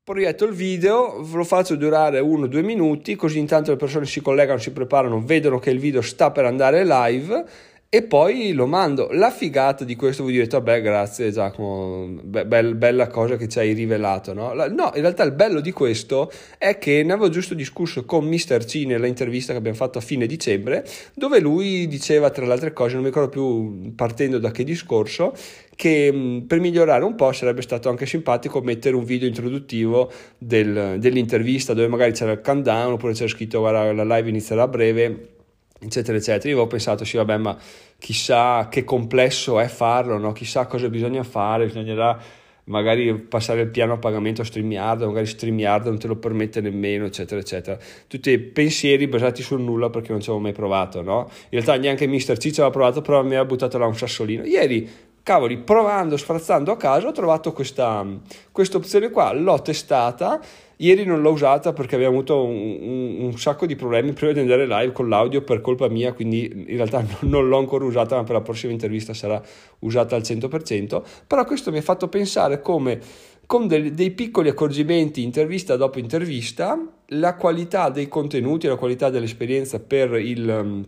proietto 0.05 0.45
il 0.45 0.53
video, 0.53 1.25
lo 1.33 1.43
faccio 1.43 1.75
durare 1.75 2.19
1-2 2.19 2.63
minuti, 2.63 3.15
così 3.15 3.39
intanto 3.39 3.71
le 3.71 3.77
persone 3.77 4.05
si 4.05 4.21
collegano, 4.21 4.59
si 4.59 4.71
preparano, 4.71 5.19
vedono 5.25 5.57
che 5.57 5.71
il 5.71 5.79
video 5.79 6.03
sta 6.03 6.29
per 6.29 6.45
andare 6.45 6.85
live 6.85 7.43
e 7.95 8.03
poi 8.03 8.51
lo 8.51 8.67
mando. 8.67 9.07
La 9.11 9.31
figata 9.31 9.85
di 9.85 9.95
questo 9.95 10.23
voi 10.23 10.33
direte, 10.33 10.57
vabbè 10.57 10.81
grazie 10.81 11.31
Giacomo, 11.31 12.19
be- 12.23 12.45
be- 12.45 12.75
bella 12.75 13.07
cosa 13.07 13.37
che 13.37 13.47
ci 13.47 13.57
hai 13.59 13.71
rivelato, 13.71 14.33
no? 14.33 14.53
La- 14.53 14.67
no, 14.67 14.91
in 14.95 14.99
realtà 14.99 15.23
il 15.23 15.31
bello 15.31 15.61
di 15.61 15.71
questo 15.71 16.29
è 16.57 16.77
che 16.77 17.03
ne 17.03 17.13
avevo 17.13 17.29
giusto 17.29 17.53
discusso 17.53 18.03
con 18.03 18.25
Mr. 18.25 18.65
C 18.65 18.83
nell'intervista 18.85 19.53
che 19.53 19.59
abbiamo 19.59 19.77
fatto 19.77 19.97
a 19.97 20.01
fine 20.01 20.25
dicembre, 20.25 20.85
dove 21.13 21.39
lui 21.39 21.87
diceva 21.87 22.31
tra 22.31 22.45
le 22.45 22.51
altre 22.51 22.73
cose, 22.73 22.95
non 22.95 23.03
mi 23.03 23.07
ricordo 23.07 23.29
più 23.29 23.93
partendo 23.95 24.39
da 24.39 24.51
che 24.51 24.65
discorso, 24.65 25.33
che 25.73 26.43
per 26.45 26.59
migliorare 26.59 27.05
un 27.05 27.15
po' 27.15 27.31
sarebbe 27.31 27.61
stato 27.61 27.87
anche 27.87 28.05
simpatico 28.05 28.59
mettere 28.59 28.97
un 28.97 29.05
video 29.05 29.29
introduttivo 29.29 30.11
del, 30.37 30.97
dell'intervista 30.99 31.73
dove 31.73 31.87
magari 31.87 32.11
c'era 32.11 32.33
il 32.33 32.41
countdown 32.41 32.91
oppure 32.91 33.13
c'era 33.13 33.29
scritto 33.29 33.59
guarda 33.59 33.93
la 33.93 34.17
live 34.17 34.27
inizierà 34.27 34.63
a 34.63 34.67
breve 34.67 35.29
eccetera 35.79 36.17
eccetera 36.17 36.47
io 36.49 36.55
avevo 36.55 36.67
pensato 36.67 37.03
sì 37.03 37.17
vabbè 37.17 37.37
ma 37.37 37.57
chissà 37.97 38.67
che 38.69 38.83
complesso 38.83 39.59
è 39.59 39.67
farlo 39.67 40.17
no? 40.17 40.31
chissà 40.31 40.65
cosa 40.67 40.89
bisogna 40.89 41.23
fare 41.23 41.65
bisognerà 41.65 42.17
magari 42.65 43.13
passare 43.15 43.61
il 43.61 43.69
piano 43.69 43.93
a 43.93 43.97
pagamento 43.97 44.41
a 44.41 44.45
StreamYard 44.45 45.03
magari 45.03 45.25
StreamYard 45.25 45.85
non 45.85 45.99
te 45.99 46.07
lo 46.07 46.15
permette 46.15 46.61
nemmeno 46.61 47.05
eccetera 47.05 47.39
eccetera 47.39 47.77
tutti 48.07 48.37
pensieri 48.39 49.07
basati 49.07 49.41
sul 49.43 49.61
nulla 49.61 49.89
perché 49.89 50.11
non 50.11 50.21
ci 50.21 50.29
avevo 50.29 50.43
mai 50.43 50.53
provato 50.53 51.01
no? 51.01 51.29
in 51.29 51.61
realtà 51.61 51.77
neanche 51.77 52.07
Mr. 52.07 52.37
Ciccio 52.37 52.61
aveva 52.61 52.71
provato 52.71 53.01
però 53.01 53.23
mi 53.23 53.35
ha 53.35 53.45
buttato 53.45 53.77
là 53.77 53.85
un 53.85 53.95
sassolino 53.95 54.43
ieri 54.45 54.89
cavoli, 55.25 55.57
provando, 55.57 56.17
sfrazzando 56.17 56.71
a 56.71 56.77
caso, 56.77 57.07
ho 57.07 57.11
trovato 57.11 57.51
questa 57.51 58.05
opzione 58.53 59.09
qua, 59.09 59.33
l'ho 59.33 59.59
testata, 59.59 60.39
ieri 60.75 61.03
non 61.03 61.21
l'ho 61.21 61.31
usata 61.31 61.73
perché 61.73 61.95
abbiamo 61.95 62.17
avuto 62.17 62.43
un, 62.43 62.77
un, 62.79 63.17
un, 63.21 63.37
sacco 63.39 63.65
di 63.65 63.75
problemi 63.75 64.13
prima 64.13 64.33
di 64.33 64.41
andare 64.41 64.67
live 64.67 64.91
con 64.91 65.09
l'audio 65.09 65.41
per 65.41 65.61
colpa 65.61 65.87
mia, 65.87 66.13
quindi 66.13 66.65
in 66.67 66.75
realtà 66.75 67.03
non 67.25 67.47
l'ho 67.47 67.57
ancora 67.57 67.85
usata, 67.85 68.17
ma 68.17 68.23
per 68.23 68.35
la 68.35 68.41
prossima 68.41 68.71
intervista 68.71 69.15
sarà 69.15 69.41
usata 69.79 70.15
al 70.15 70.21
100%, 70.21 71.01
però 71.25 71.43
questo 71.43 71.71
mi 71.71 71.79
ha 71.79 71.81
fatto 71.81 72.07
pensare 72.07 72.61
come 72.61 72.99
con 73.47 73.65
dei, 73.65 73.95
dei 73.95 74.11
piccoli 74.11 74.49
accorgimenti 74.49 75.23
intervista 75.23 75.75
dopo 75.75 75.97
intervista, 75.97 76.79
la 77.07 77.33
qualità 77.33 77.89
dei 77.89 78.07
contenuti, 78.07 78.67
la 78.67 78.75
qualità 78.75 79.09
dell'esperienza 79.09 79.79
per 79.79 80.13
il 80.19 80.85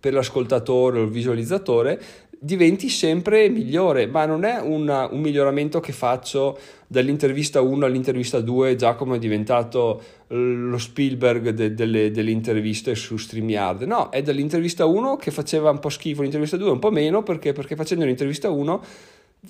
per 0.00 0.12
l'ascoltatore 0.12 1.00
o 1.00 1.02
il 1.02 1.10
visualizzatore 1.10 2.00
diventi 2.40 2.88
sempre 2.88 3.48
migliore, 3.48 4.06
ma 4.06 4.24
non 4.24 4.44
è 4.44 4.60
una, 4.60 5.08
un 5.10 5.20
miglioramento 5.20 5.80
che 5.80 5.92
faccio 5.92 6.58
dall'intervista 6.86 7.60
1 7.60 7.84
all'intervista 7.84 8.40
2, 8.40 8.76
Giacomo 8.76 9.14
è 9.14 9.18
diventato 9.18 10.02
lo 10.28 10.78
Spielberg 10.78 11.50
de, 11.50 11.74
delle, 11.74 12.10
delle, 12.10 12.30
interviste 12.30 12.94
su 12.94 13.16
StreamYard, 13.16 13.82
no, 13.82 14.10
è 14.10 14.22
dall'intervista 14.22 14.84
1 14.84 15.16
che 15.16 15.30
faceva 15.30 15.70
un 15.70 15.80
po' 15.80 15.88
schifo, 15.88 16.22
l'intervista 16.22 16.56
2 16.56 16.70
un 16.70 16.78
po' 16.78 16.90
meno, 16.90 17.22
perché, 17.22 17.52
perché 17.52 17.76
facendo 17.76 18.04
l'intervista 18.04 18.50
1 18.50 18.82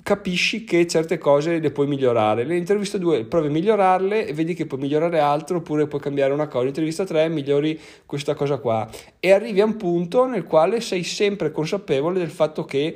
capisci 0.03 0.63
che 0.63 0.85
certe 0.87 1.17
cose 1.17 1.59
le 1.59 1.71
puoi 1.71 1.87
migliorare. 1.87 2.43
Nell'intervista 2.43 2.97
2 2.97 3.25
provi 3.25 3.47
a 3.47 3.51
migliorarle 3.51 4.27
e 4.27 4.33
vedi 4.33 4.53
che 4.53 4.65
puoi 4.65 4.79
migliorare 4.79 5.19
altro 5.19 5.57
oppure 5.57 5.87
puoi 5.87 6.01
cambiare 6.01 6.33
una 6.33 6.47
cosa. 6.47 6.59
Nell'intervista 6.59 7.05
3 7.05 7.29
migliori 7.29 7.79
questa 8.05 8.35
cosa 8.35 8.57
qua 8.57 8.87
e 9.19 9.31
arrivi 9.31 9.61
a 9.61 9.65
un 9.65 9.77
punto 9.77 10.25
nel 10.25 10.43
quale 10.43 10.79
sei 10.81 11.03
sempre 11.03 11.51
consapevole 11.51 12.19
del 12.19 12.29
fatto 12.29 12.65
che 12.65 12.95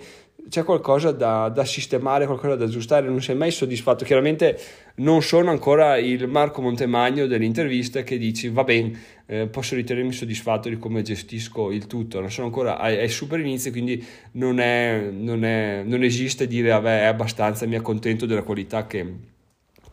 c'è 0.49 0.63
qualcosa 0.63 1.11
da, 1.11 1.49
da, 1.49 1.65
sistemare, 1.65 2.25
qualcosa 2.25 2.55
da 2.55 2.65
aggiustare, 2.65 3.07
non 3.07 3.21
sei 3.21 3.35
mai 3.35 3.51
soddisfatto. 3.51 4.05
Chiaramente 4.05 4.59
non 4.95 5.21
sono 5.21 5.49
ancora 5.49 5.97
il 5.97 6.27
Marco 6.27 6.61
Montemagno 6.61 7.27
delle 7.27 7.45
interviste 7.45 8.03
che 8.03 8.17
dici 8.17 8.49
va 8.49 8.63
bene, 8.63 8.99
eh, 9.25 9.47
posso 9.47 9.75
ritenermi 9.75 10.11
soddisfatto 10.11 10.69
di 10.69 10.77
come 10.77 11.01
gestisco 11.01 11.71
il 11.71 11.87
tutto, 11.87 12.19
non 12.19 12.29
sono 12.29 12.47
ancora 12.47 12.77
ai, 12.77 12.97
ai 12.99 13.09
super 13.09 13.39
inizi, 13.39 13.71
quindi 13.71 14.03
non, 14.33 14.59
è, 14.59 15.09
non, 15.11 15.43
è, 15.43 15.83
non 15.85 16.03
esiste 16.03 16.45
dire 16.45 16.69
vabbè 16.69 17.01
è 17.01 17.05
abbastanza, 17.05 17.65
mi 17.65 17.75
accontento 17.75 18.25
della 18.25 18.43
qualità 18.43 18.85
che 18.85 19.31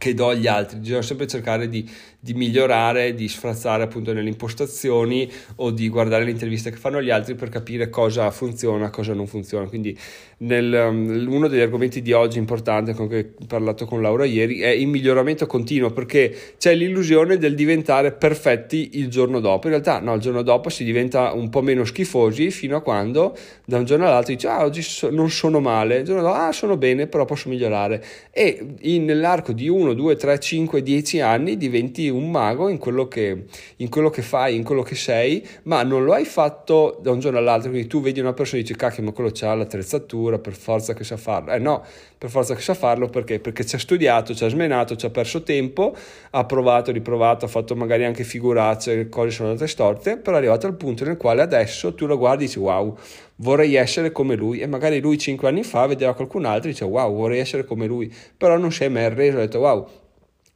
che 0.01 0.15
do 0.15 0.31
agli 0.31 0.47
altri, 0.47 0.79
bisogna 0.79 1.03
sempre 1.03 1.27
cercare 1.27 1.69
di, 1.69 1.87
di, 2.21 2.35
migliorare, 2.35 3.15
di 3.15 3.29
sfrazzare 3.29 3.83
appunto 3.83 4.13
nelle 4.13 4.29
impostazioni 4.29 5.31
o 5.57 5.71
di 5.73 5.89
guardare 5.89 6.25
le 6.25 6.31
interviste 6.31 6.71
che 6.71 6.77
fanno 6.77 7.03
gli 7.03 7.11
altri 7.11 7.35
per 7.35 7.49
capire 7.49 7.91
cosa 7.91 8.31
funziona, 8.31 8.91
cosa 8.91 9.13
non 9.13 9.27
funziona. 9.27 9.67
Quindi 9.67 9.99
nel, 10.39 10.89
um, 10.89 11.27
uno 11.29 11.49
degli 11.49 11.61
argomenti 11.61 12.01
di 12.01 12.13
oggi 12.13 12.39
importante 12.39 12.95
con 12.95 13.09
cui 13.09 13.19
ho 13.19 13.47
parlato 13.47 13.85
con 13.85 14.01
Laura 14.01 14.25
ieri 14.25 14.61
è 14.61 14.69
il 14.69 14.87
miglioramento 14.87 15.47
continuo 15.47 15.91
perché 15.91 16.35
c'è 16.57 16.75
l'illusione 16.75 17.37
del 17.37 17.55
diventare 17.55 18.13
perfetti 18.13 18.91
il 18.95 19.09
giorno 19.09 19.41
dopo. 19.41 19.67
In 19.67 19.73
realtà 19.73 20.01
no, 20.01 20.15
il 20.15 20.21
giorno 20.21 20.43
dopo 20.43 20.71
si 20.71 20.85
diventa 20.85 21.33
un 21.33 21.49
po' 21.49 21.63
meno 21.63 21.85
schifosi 21.85 22.51
fino 22.51 22.77
a 22.77 22.81
quando 22.81 23.37
da 23.65 23.79
un 23.79 23.85
giorno 23.85 24.07
all'altro 24.07 24.33
dici 24.33 24.47
ah 24.47 24.65
oggi 24.65 24.83
so, 24.83 25.11
non 25.11 25.31
sono 25.31 25.61
male, 25.61 25.99
il 25.99 26.05
giorno 26.05 26.23
dopo 26.23 26.35
ah 26.35 26.53
sono 26.53 26.77
bene 26.77 27.07
però 27.07 27.25
posso 27.25 27.49
migliorare 27.49 28.03
e 28.31 28.77
in, 28.81 29.05
nell'arco 29.05 29.53
di 29.53 29.69
uno 29.69 29.81
1, 29.81 29.95
2, 29.95 30.17
3, 30.17 30.39
5, 30.39 30.83
10 30.83 31.21
anni 31.21 31.57
diventi 31.57 32.10
un 32.11 32.31
mago 32.31 32.69
in 32.69 32.79
quello, 32.79 33.09
che, 33.09 33.47
in 33.77 33.89
quello 33.89 34.11
che 34.11 34.23
fai, 34.23 34.57
in 34.57 34.65
quello 34.65 34.83
che 34.83 34.95
sei, 34.95 35.47
ma 35.65 35.83
non 35.83 36.05
lo 36.05 36.13
hai 36.13 36.25
fatto 36.25 36.99
da 37.01 37.11
un 37.11 37.21
giorno 37.21 37.39
all'altro, 37.39 37.71
quindi 37.71 37.89
tu 37.89 38.01
vedi 38.01 38.21
una 38.21 38.33
persona 38.33 38.61
e 38.61 38.63
dici 38.63 38.77
cacchio 38.77 39.03
ma 39.03 39.13
quello 39.13 39.31
c'ha 39.33 39.55
l'attrezzatura, 39.55 40.39
per 40.39 40.55
forza 40.55 40.95
che 40.95 41.05
sa 41.05 41.17
farlo. 41.17 41.53
Eh 41.53 41.59
no, 41.59 41.85
per 42.19 42.29
forza 42.29 42.55
che 42.55 42.61
sa 42.61 42.75
farlo 42.75 43.09
perché? 43.09 43.41
Perché 43.41 43.65
ci 43.65 43.77
ha 43.77 43.79
studiato, 43.79 44.35
ci 44.35 44.45
ha 44.45 44.49
smenato, 44.49 44.97
ci 44.97 45.07
ha 45.07 45.11
perso 45.11 45.43
tempo, 45.43 45.97
ha 46.31 46.45
provato, 46.45 46.93
riprovato, 46.93 47.47
ha 47.47 47.49
fatto 47.49 47.75
magari 47.75 48.05
anche 48.05 48.25
figuracce, 48.25 49.09
cose 49.09 49.31
sono 49.31 49.49
andate 49.49 49.67
storte, 49.69 50.17
però 50.19 50.37
è 50.37 50.39
arrivato 50.41 50.67
al 50.67 50.75
punto 50.75 51.05
nel 51.05 51.17
quale 51.17 51.41
adesso 51.41 51.95
tu 51.95 52.07
lo 52.07 52.19
guardi 52.19 52.45
e 52.45 52.47
dici 52.47 52.59
wow, 52.59 52.97
vorrei 53.37 53.75
essere 53.75 54.13
come 54.13 54.35
lui 54.35 54.61
e 54.61 54.67
magari 54.67 55.01
lui 55.01 55.19
cinque 55.19 55.49
anni 55.49 55.63
fa 55.63 55.87
vedeva 55.87 56.15
qualcun 56.15 56.45
altro 56.45 56.69
e 56.69 56.73
dice 56.73 56.85
wow, 56.85 57.15
vorrei 57.15 57.39
essere 57.39 57.65
come 57.65 57.87
lui, 57.87 58.13
però 58.37 58.57
non 58.57 58.71
si 58.71 58.85
è 58.85 58.89
mai 58.89 59.05
arreso, 59.05 59.39
ha 59.39 59.41
detto 59.41 59.59
wow, 59.61 59.89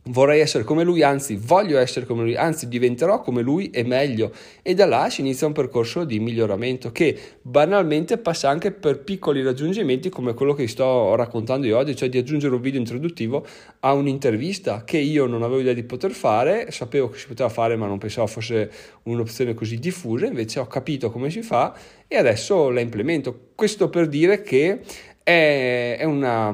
vorrei 0.04 0.40
essere 0.40 0.64
come 0.64 0.84
lui, 0.84 1.02
anzi 1.02 1.36
voglio 1.40 1.78
essere 1.78 2.04
come 2.06 2.22
lui, 2.22 2.36
anzi 2.36 2.68
diventerò 2.68 3.20
come 3.20 3.42
lui 3.42 3.70
e 3.70 3.84
meglio. 3.84 4.32
E 4.62 4.74
da 4.74 4.86
là 4.86 5.08
si 5.08 5.20
inizia 5.20 5.46
un 5.46 5.52
percorso 5.52 6.04
di 6.04 6.18
miglioramento 6.20 6.92
che 6.92 7.18
banalmente 7.40 8.18
passa 8.18 8.48
anche 8.48 8.72
per 8.72 9.02
piccoli 9.02 9.42
raggiungimenti 9.42 10.08
come 10.08 10.34
quello 10.34 10.54
che 10.54 10.66
sto 10.68 11.14
raccontando 11.14 11.66
io 11.66 11.78
oggi, 11.78 11.96
cioè 11.96 12.08
di 12.08 12.18
aggiungere 12.18 12.54
un 12.54 12.60
video 12.60 12.80
introduttivo 12.80 13.46
a 13.80 13.92
un'intervista 13.92 14.84
che 14.84 14.98
io 14.98 15.26
non 15.26 15.42
avevo 15.42 15.60
idea 15.60 15.72
di 15.72 15.84
poter 15.84 16.10
fare, 16.10 16.70
sapevo 16.70 17.08
che 17.08 17.18
si 17.18 17.26
poteva 17.26 17.48
fare 17.48 17.76
ma 17.76 17.86
non 17.86 17.98
pensavo 17.98 18.26
fosse 18.26 18.70
un'opzione 19.04 19.54
così 19.54 19.78
diffusa, 19.78 20.26
invece 20.26 20.58
ho 20.58 20.66
capito 20.66 21.10
come 21.10 21.30
si 21.30 21.42
fa 21.42 21.74
e 22.06 22.16
adesso 22.16 22.70
la 22.70 22.80
implemento. 22.80 23.50
Questo 23.54 23.88
per 23.88 24.08
dire 24.08 24.42
che 24.42 24.80
è, 25.24 25.96
è, 26.00 26.04
una, 26.04 26.50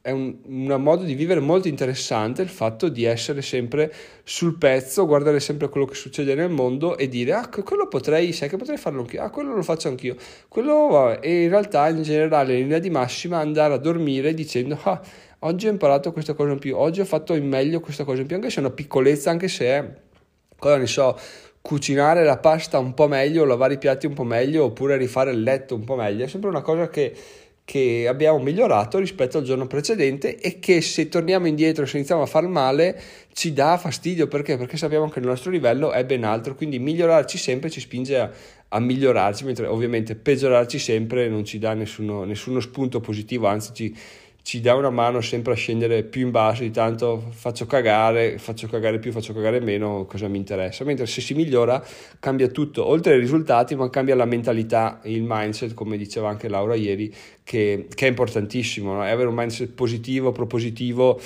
è 0.00 0.10
un, 0.10 0.36
un, 0.46 0.82
modo 0.82 1.04
di 1.04 1.12
vivere 1.12 1.38
molto 1.38 1.68
interessante 1.68 2.40
il 2.40 2.48
fatto 2.48 2.88
di 2.88 3.04
essere 3.04 3.42
sempre 3.42 3.92
sul 4.24 4.56
pezzo, 4.56 5.04
guardare 5.04 5.38
sempre 5.38 5.68
quello 5.68 5.84
che 5.84 5.94
succede 5.94 6.34
nel 6.34 6.48
mondo 6.48 6.96
e 6.96 7.08
dire 7.08 7.34
ah 7.34 7.46
quello 7.48 7.88
potrei, 7.88 8.32
sai 8.32 8.48
che 8.48 8.56
potrei 8.56 8.78
farlo 8.78 9.02
anch'io, 9.02 9.22
ah 9.22 9.28
quello 9.28 9.54
lo 9.54 9.62
faccio 9.62 9.88
anch'io, 9.88 10.16
quello 10.48 11.20
e 11.20 11.42
in 11.42 11.50
realtà 11.50 11.90
in 11.90 12.02
generale 12.02 12.54
in 12.54 12.62
linea 12.62 12.78
di 12.78 12.88
massima 12.88 13.36
andare 13.36 13.74
a 13.74 13.78
dormire 13.78 14.32
dicendo 14.32 14.78
ah 14.82 14.98
oggi 15.40 15.66
ho 15.66 15.70
imparato 15.70 16.10
questa 16.12 16.32
cosa 16.32 16.52
in 16.52 16.58
più, 16.58 16.78
oggi 16.78 17.00
ho 17.02 17.04
fatto 17.04 17.34
in 17.34 17.46
meglio 17.46 17.80
questa 17.80 18.04
cosa 18.04 18.22
in 18.22 18.26
più, 18.26 18.36
anche 18.36 18.48
se 18.48 18.56
è 18.56 18.60
una 18.60 18.70
piccolezza, 18.70 19.28
anche 19.28 19.48
se 19.48 19.66
è, 19.66 19.92
cosa 20.58 20.78
ne 20.78 20.86
so, 20.86 21.18
cucinare 21.60 22.24
la 22.24 22.38
pasta 22.38 22.78
un 22.78 22.94
po' 22.94 23.08
meglio, 23.08 23.44
lavare 23.44 23.74
i 23.74 23.78
piatti 23.78 24.06
un 24.06 24.14
po' 24.14 24.24
meglio 24.24 24.64
oppure 24.64 24.96
rifare 24.96 25.32
il 25.32 25.42
letto 25.42 25.74
un 25.74 25.84
po' 25.84 25.96
meglio, 25.96 26.24
è 26.24 26.28
sempre 26.28 26.48
una 26.48 26.62
cosa 26.62 26.88
che 26.88 27.14
che 27.70 28.06
abbiamo 28.08 28.40
migliorato 28.40 28.98
rispetto 28.98 29.38
al 29.38 29.44
giorno 29.44 29.68
precedente 29.68 30.40
e 30.40 30.58
che 30.58 30.80
se 30.80 31.08
torniamo 31.08 31.46
indietro 31.46 31.84
e 31.84 31.86
se 31.86 31.98
iniziamo 31.98 32.22
a 32.22 32.26
far 32.26 32.48
male 32.48 33.00
ci 33.32 33.52
dà 33.52 33.78
fastidio 33.78 34.26
perché? 34.26 34.56
Perché 34.56 34.76
sappiamo 34.76 35.08
che 35.08 35.20
il 35.20 35.26
nostro 35.26 35.52
livello 35.52 35.92
è 35.92 36.04
ben 36.04 36.24
altro, 36.24 36.56
quindi 36.56 36.80
migliorarci 36.80 37.38
sempre 37.38 37.70
ci 37.70 37.78
spinge 37.78 38.18
a, 38.18 38.28
a 38.70 38.80
migliorarci, 38.80 39.44
mentre 39.44 39.68
ovviamente 39.68 40.16
peggiorarci 40.16 40.80
sempre 40.80 41.28
non 41.28 41.44
ci 41.44 41.60
dà 41.60 41.72
nessuno, 41.74 42.24
nessuno 42.24 42.58
spunto 42.58 42.98
positivo, 42.98 43.46
anzi 43.46 43.72
ci, 43.72 43.96
ci 44.42 44.60
dà 44.60 44.74
una 44.74 44.90
mano 44.90 45.20
sempre 45.20 45.52
a 45.52 45.56
scendere 45.56 46.02
più 46.02 46.22
in 46.22 46.30
basso, 46.30 46.62
di 46.62 46.70
tanto 46.70 47.28
faccio 47.30 47.66
cagare, 47.66 48.38
faccio 48.38 48.66
cagare 48.66 48.98
più, 48.98 49.12
faccio 49.12 49.32
cagare 49.32 49.60
meno, 49.60 50.06
cosa 50.06 50.28
mi 50.28 50.38
interessa. 50.38 50.84
Mentre 50.84 51.06
se 51.06 51.20
si 51.20 51.34
migliora 51.34 51.82
cambia 52.18 52.48
tutto, 52.48 52.86
oltre 52.86 53.14
ai 53.14 53.20
risultati, 53.20 53.74
ma 53.74 53.88
cambia 53.90 54.14
la 54.14 54.24
mentalità, 54.24 55.00
il 55.04 55.24
mindset, 55.26 55.74
come 55.74 55.96
diceva 55.96 56.28
anche 56.28 56.48
Laura 56.48 56.74
ieri, 56.74 57.12
che, 57.44 57.86
che 57.94 58.06
è 58.06 58.08
importantissimo, 58.08 58.94
no? 58.94 59.04
è 59.04 59.10
avere 59.10 59.28
un 59.28 59.34
mindset 59.34 59.70
positivo, 59.70 60.32
propositivo 60.32 61.20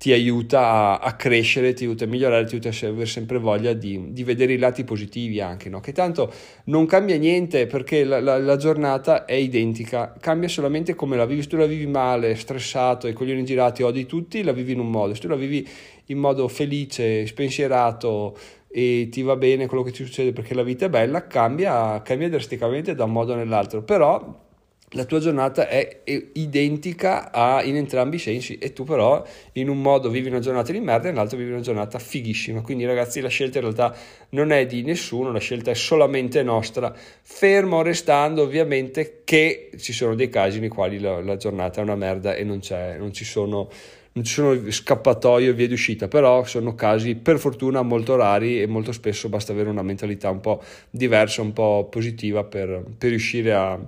ti 0.00 0.12
aiuta 0.12 0.98
a, 0.98 1.12
crescere, 1.14 1.74
ti 1.74 1.84
aiuta 1.84 2.04
a 2.04 2.06
migliorare, 2.06 2.46
ti 2.46 2.54
aiuta 2.54 2.70
a 2.70 2.88
avere 2.88 3.04
sempre 3.04 3.36
voglia 3.36 3.74
di, 3.74 4.12
di 4.12 4.24
vedere 4.24 4.54
i 4.54 4.56
lati 4.56 4.82
positivi 4.82 5.42
anche, 5.42 5.68
no? 5.68 5.80
che 5.80 5.92
tanto 5.92 6.32
non 6.64 6.86
cambia 6.86 7.18
niente 7.18 7.66
perché 7.66 8.04
la, 8.04 8.18
la, 8.18 8.38
la, 8.38 8.56
giornata 8.56 9.26
è 9.26 9.34
identica, 9.34 10.14
cambia 10.18 10.48
solamente 10.48 10.94
come 10.94 11.18
la 11.18 11.26
vivi, 11.26 11.42
se 11.42 11.48
tu 11.48 11.58
la 11.58 11.66
vivi 11.66 11.86
male, 11.86 12.34
stressato, 12.34 13.08
e 13.08 13.12
coglioni 13.12 13.44
girati, 13.44 13.82
odi 13.82 14.06
tutti, 14.06 14.42
la 14.42 14.52
vivi 14.52 14.72
in 14.72 14.78
un 14.78 14.88
modo, 14.88 15.12
se 15.12 15.20
tu 15.20 15.28
la 15.28 15.36
vivi 15.36 15.68
in 16.06 16.16
modo 16.16 16.48
felice, 16.48 17.26
spensierato 17.26 18.38
e 18.68 19.08
ti 19.10 19.20
va 19.20 19.36
bene 19.36 19.66
quello 19.66 19.82
che 19.82 19.90
ti 19.90 20.02
succede 20.02 20.32
perché 20.32 20.54
la 20.54 20.62
vita 20.62 20.86
è 20.86 20.88
bella, 20.88 21.26
cambia, 21.26 22.00
cambia 22.00 22.30
drasticamente 22.30 22.94
da 22.94 23.04
un 23.04 23.12
modo 23.12 23.34
all'altro, 23.34 23.82
però 23.82 24.48
la 24.94 25.04
tua 25.04 25.20
giornata 25.20 25.68
è 25.68 26.00
identica 26.32 27.30
a, 27.30 27.62
in 27.62 27.76
entrambi 27.76 28.16
i 28.16 28.18
sensi 28.18 28.58
e 28.58 28.72
tu 28.72 28.82
però 28.82 29.24
in 29.52 29.68
un 29.68 29.80
modo 29.80 30.10
vivi 30.10 30.28
una 30.28 30.40
giornata 30.40 30.72
di 30.72 30.80
merda 30.80 31.06
e 31.06 31.10
nell'altro 31.12 31.38
vivi 31.38 31.52
una 31.52 31.60
giornata 31.60 32.00
fighissima. 32.00 32.60
Quindi 32.60 32.84
ragazzi 32.86 33.20
la 33.20 33.28
scelta 33.28 33.58
in 33.58 33.64
realtà 33.64 33.96
non 34.30 34.50
è 34.50 34.66
di 34.66 34.82
nessuno 34.82 35.30
la 35.30 35.38
scelta 35.38 35.70
è 35.70 35.74
solamente 35.74 36.42
nostra. 36.42 36.92
Fermo 37.22 37.82
restando 37.82 38.42
ovviamente 38.42 39.22
che 39.22 39.70
ci 39.78 39.92
sono 39.92 40.16
dei 40.16 40.28
casi 40.28 40.58
nei 40.58 40.68
quali 40.68 40.98
la, 40.98 41.20
la 41.20 41.36
giornata 41.36 41.80
è 41.80 41.84
una 41.84 41.94
merda 41.94 42.34
e 42.34 42.42
non, 42.42 42.58
c'è, 42.58 42.96
non 42.98 43.12
ci 43.12 43.24
sono 43.24 43.68
non 44.12 44.24
ci 44.24 44.32
sono 44.32 44.70
scappatoie 44.72 45.50
o 45.50 45.52
vie 45.52 45.68
d'uscita, 45.68 46.08
però 46.08 46.42
sono 46.42 46.74
casi 46.74 47.14
per 47.14 47.38
fortuna 47.38 47.82
molto 47.82 48.16
rari 48.16 48.60
e 48.60 48.66
molto 48.66 48.90
spesso 48.90 49.28
basta 49.28 49.52
avere 49.52 49.68
una 49.68 49.82
mentalità 49.82 50.30
un 50.30 50.40
po' 50.40 50.60
diversa, 50.90 51.42
un 51.42 51.52
po' 51.52 51.86
positiva 51.88 52.42
per, 52.42 52.82
per 52.98 53.10
riuscire 53.10 53.52
a, 53.52 53.78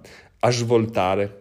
a 0.45 0.51
svoltare. 0.51 1.41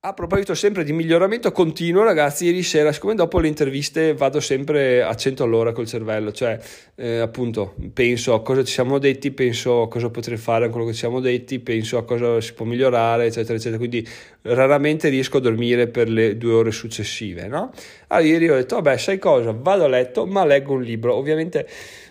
A 0.00 0.14
proposito 0.14 0.54
sempre 0.54 0.84
di 0.84 0.92
miglioramento 0.92 1.50
continuo, 1.50 2.04
ragazzi, 2.04 2.44
ieri 2.44 2.62
sera, 2.62 2.92
siccome 2.92 3.16
dopo 3.16 3.40
le 3.40 3.48
interviste 3.48 4.14
vado 4.14 4.38
sempre 4.38 5.02
a 5.02 5.12
100 5.12 5.42
all'ora 5.42 5.72
col 5.72 5.88
cervello, 5.88 6.30
cioè 6.30 6.56
eh, 6.94 7.18
appunto 7.18 7.74
penso 7.92 8.32
a 8.32 8.40
cosa 8.40 8.62
ci 8.62 8.72
siamo 8.72 8.98
detti, 8.98 9.32
penso 9.32 9.82
a 9.82 9.88
cosa 9.88 10.08
potrei 10.08 10.36
fare 10.36 10.66
con 10.66 10.70
quello 10.70 10.86
che 10.86 10.92
ci 10.92 11.00
siamo 11.00 11.18
detti, 11.18 11.58
penso 11.58 11.98
a 11.98 12.04
cosa 12.04 12.40
si 12.40 12.54
può 12.54 12.64
migliorare, 12.64 13.26
eccetera, 13.26 13.54
eccetera. 13.54 13.76
Quindi 13.76 14.06
raramente 14.42 15.08
riesco 15.08 15.38
a 15.38 15.40
dormire 15.40 15.88
per 15.88 16.08
le 16.08 16.36
due 16.36 16.52
ore 16.52 16.70
successive, 16.70 17.48
no? 17.48 17.72
Allora 18.06 18.28
ieri 18.28 18.48
ho 18.50 18.54
detto, 18.54 18.76
vabbè, 18.76 18.96
sai 18.98 19.18
cosa, 19.18 19.50
vado 19.50 19.82
a 19.82 19.88
letto, 19.88 20.26
ma 20.26 20.44
leggo 20.44 20.74
un 20.74 20.82
libro. 20.82 21.16
Ovviamente 21.16 21.66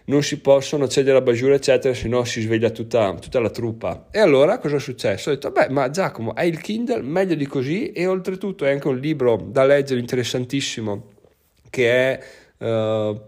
non 0.08 0.24
si 0.24 0.40
possono 0.40 0.86
accedere 0.86 1.18
a 1.18 1.22
Bajura 1.22 1.56
eccetera 1.56 1.94
se 1.94 2.08
no 2.08 2.24
si 2.24 2.42
sveglia 2.42 2.70
tutta, 2.70 3.14
tutta, 3.16 3.40
la 3.40 3.50
truppa 3.50 4.08
e 4.12 4.20
allora 4.20 4.58
cosa 4.58 4.78
è 4.78 4.80
successo? 4.80 5.30
ho 5.30 5.34
detto 5.34 5.52
beh 5.52 5.70
ma 5.70 5.90
Giacomo 5.90 6.32
hai 6.32 6.50
il 6.50 6.62
Kindle 6.62 7.02
meglio 7.02 7.36
di 7.36 7.46
così 7.46 7.92
e 7.92 8.08
oltretutto 8.08 8.66
è 8.66 8.72
anche 8.72 8.88
un 8.88 8.98
libro 8.98 9.36
da 9.50 9.66
leggere 9.66 10.00
interessantissimo 10.00 11.10
che 11.70 12.20
è 12.58 12.66
uh, 12.66 13.20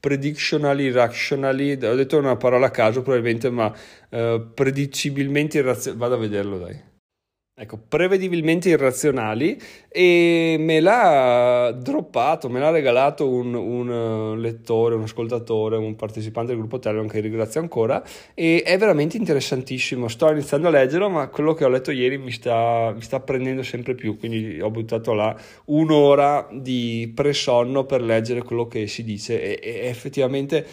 predictionally 0.00 0.90
rationally 0.90 1.72
ho 1.84 1.94
detto 1.94 2.18
una 2.18 2.36
parola 2.36 2.66
a 2.66 2.70
caso 2.70 3.02
probabilmente 3.02 3.50
ma 3.50 3.66
uh, 4.10 4.52
predicibilmente 4.54 5.58
irrazionale 5.58 6.00
vado 6.00 6.14
a 6.14 6.18
vederlo 6.18 6.58
dai 6.58 6.92
ecco, 7.56 7.78
prevedibilmente 7.78 8.68
irrazionali 8.68 9.56
e 9.88 10.56
me 10.58 10.80
l'ha 10.80 11.70
droppato, 11.70 12.48
me 12.48 12.58
l'ha 12.58 12.70
regalato 12.70 13.28
un, 13.28 13.54
un, 13.54 14.40
lettore, 14.40 14.96
un 14.96 15.02
ascoltatore, 15.02 15.76
un 15.76 15.94
partecipante 15.94 16.48
del 16.48 16.58
gruppo 16.58 16.80
Telegram 16.80 17.08
che 17.08 17.20
ringrazio 17.20 17.60
ancora 17.60 18.02
e 18.34 18.62
è 18.64 18.76
veramente 18.76 19.16
interessantissimo, 19.16 20.08
sto 20.08 20.32
iniziando 20.32 20.66
a 20.66 20.72
leggerlo 20.72 21.08
ma 21.08 21.28
quello 21.28 21.54
che 21.54 21.64
ho 21.64 21.68
letto 21.68 21.92
ieri 21.92 22.18
mi 22.18 22.32
sta, 22.32 22.92
mi 22.92 23.02
sta 23.02 23.20
prendendo 23.20 23.62
sempre 23.62 23.94
più, 23.94 24.18
quindi 24.18 24.60
ho 24.60 24.70
buttato 24.70 25.12
là 25.12 25.36
un'ora 25.66 26.48
di 26.50 27.12
presonno 27.14 27.84
per 27.84 28.02
leggere 28.02 28.42
quello 28.42 28.66
che 28.66 28.88
si 28.88 29.04
dice 29.04 29.60
e, 29.60 29.60
e 29.62 29.86
effettivamente 29.86 30.66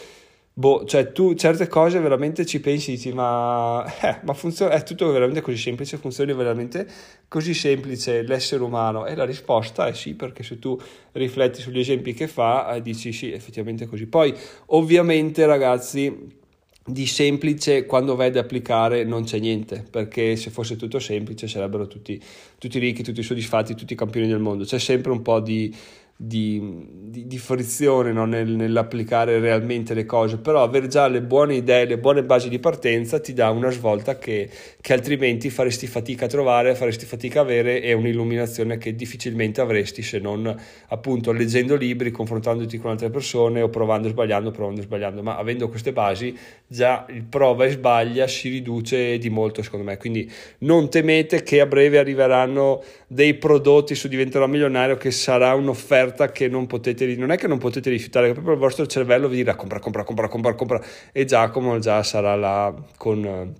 boh, 0.53 0.85
cioè 0.85 1.11
tu 1.11 1.33
certe 1.33 1.67
cose 1.67 1.99
veramente 1.99 2.45
ci 2.45 2.59
pensi, 2.59 2.91
dici, 2.91 3.11
ma, 3.13 3.85
eh, 4.01 4.19
ma 4.23 4.33
funziona, 4.33 4.73
è 4.73 4.83
tutto 4.83 5.11
veramente 5.11 5.41
così 5.41 5.57
semplice, 5.57 5.97
funziona 5.97 6.33
veramente 6.33 6.87
così 7.27 7.53
semplice 7.53 8.23
l'essere 8.23 8.63
umano? 8.63 9.05
E 9.05 9.15
la 9.15 9.25
risposta 9.25 9.87
è 9.87 9.93
sì, 9.93 10.13
perché 10.13 10.43
se 10.43 10.59
tu 10.59 10.79
rifletti 11.13 11.61
sugli 11.61 11.79
esempi 11.79 12.13
che 12.13 12.27
fa, 12.27 12.75
eh, 12.75 12.81
dici 12.81 13.11
sì, 13.11 13.31
effettivamente 13.31 13.85
è 13.85 13.87
così. 13.87 14.05
Poi, 14.07 14.33
ovviamente, 14.67 15.45
ragazzi, 15.45 16.39
di 16.83 17.05
semplice 17.05 17.85
quando 17.85 18.15
vai 18.15 18.27
ad 18.27 18.37
applicare 18.37 19.03
non 19.03 19.23
c'è 19.23 19.37
niente 19.37 19.85
perché 19.87 20.35
se 20.35 20.49
fosse 20.49 20.75
tutto 20.75 20.97
semplice 20.97 21.47
sarebbero 21.47 21.85
tutti, 21.85 22.19
tutti 22.57 22.79
ricchi, 22.79 23.03
tutti 23.03 23.21
soddisfatti, 23.21 23.75
tutti 23.75 23.93
campioni 23.93 24.27
del 24.27 24.39
mondo 24.39 24.63
c'è 24.63 24.79
sempre 24.79 25.11
un 25.11 25.21
po' 25.21 25.39
di, 25.39 25.73
di, 26.23 26.85
di, 26.87 27.25
di 27.25 27.37
frizione 27.39 28.11
no? 28.11 28.25
Nel, 28.25 28.47
nell'applicare 28.47 29.39
realmente 29.39 29.95
le 29.95 30.05
cose, 30.05 30.37
però 30.37 30.61
avere 30.61 30.87
già 30.87 31.07
le 31.07 31.23
buone 31.23 31.55
idee, 31.55 31.85
le 31.85 31.97
buone 31.97 32.23
basi 32.23 32.47
di 32.47 32.59
partenza 32.59 33.19
ti 33.19 33.33
dà 33.33 33.49
una 33.49 33.71
svolta 33.71 34.19
che, 34.19 34.47
che 34.79 34.93
altrimenti 34.93 35.49
faresti 35.49 35.87
fatica 35.87 36.25
a 36.25 36.27
trovare, 36.27 36.75
faresti 36.75 37.05
fatica 37.05 37.39
a 37.39 37.41
avere 37.41 37.81
e 37.81 37.93
un'illuminazione 37.93 38.77
che 38.77 38.93
difficilmente 38.93 39.61
avresti 39.61 40.03
se 40.03 40.19
non 40.19 40.55
appunto 40.89 41.31
leggendo 41.31 41.75
libri, 41.75 42.11
confrontandoti 42.11 42.77
con 42.77 42.91
altre 42.91 43.09
persone 43.09 43.63
o 43.63 43.69
provando 43.69 44.07
e 44.07 44.11
sbagliando, 44.11 44.51
provando 44.51 44.81
e 44.81 44.83
sbagliando, 44.83 45.23
ma 45.23 45.37
avendo 45.37 45.69
queste 45.69 45.91
basi 45.91 46.37
già 46.67 47.07
il 47.09 47.23
prova 47.23 47.65
e 47.65 47.71
sbaglia 47.71 48.27
si 48.27 48.47
riduce 48.49 49.17
di 49.17 49.29
molto 49.31 49.63
secondo 49.63 49.85
me, 49.85 49.97
quindi 49.97 50.31
non 50.59 50.87
temete 50.87 51.41
che 51.41 51.61
a 51.61 51.65
breve 51.65 51.97
arriveranno 51.97 52.83
dei 53.07 53.33
prodotti 53.33 53.95
su 53.95 54.07
Diventerò 54.07 54.45
Milionario 54.45 54.97
che 54.97 55.09
sarà 55.09 55.55
un'offerta 55.55 56.09
che 56.31 56.47
non 56.47 56.67
potete, 56.67 57.15
non 57.15 57.31
è 57.31 57.37
che 57.37 57.47
non 57.47 57.57
potete 57.57 57.89
rifiutare, 57.89 58.27
che 58.27 58.33
proprio 58.33 58.53
il 58.53 58.59
vostro 58.59 58.85
cervello 58.85 59.27
vi 59.27 59.37
dirà 59.37 59.55
compra, 59.55 59.79
compra, 59.79 60.03
compra, 60.03 60.27
compra, 60.27 60.53
compra. 60.53 60.81
E 61.11 61.25
Giacomo 61.25 61.79
già 61.79 62.03
sarà 62.03 62.35
là 62.35 62.73
con 62.97 63.53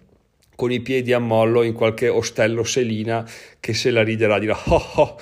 con 0.61 0.71
i 0.71 0.79
piedi 0.79 1.11
a 1.11 1.17
mollo 1.17 1.63
in 1.63 1.73
qualche 1.73 2.07
ostello 2.07 2.63
selina 2.63 3.27
che 3.59 3.73
se 3.73 3.89
la 3.89 4.03
riderà 4.03 4.37
dirà 4.37 4.55
oh, 4.65 4.91
oh, 4.95 5.17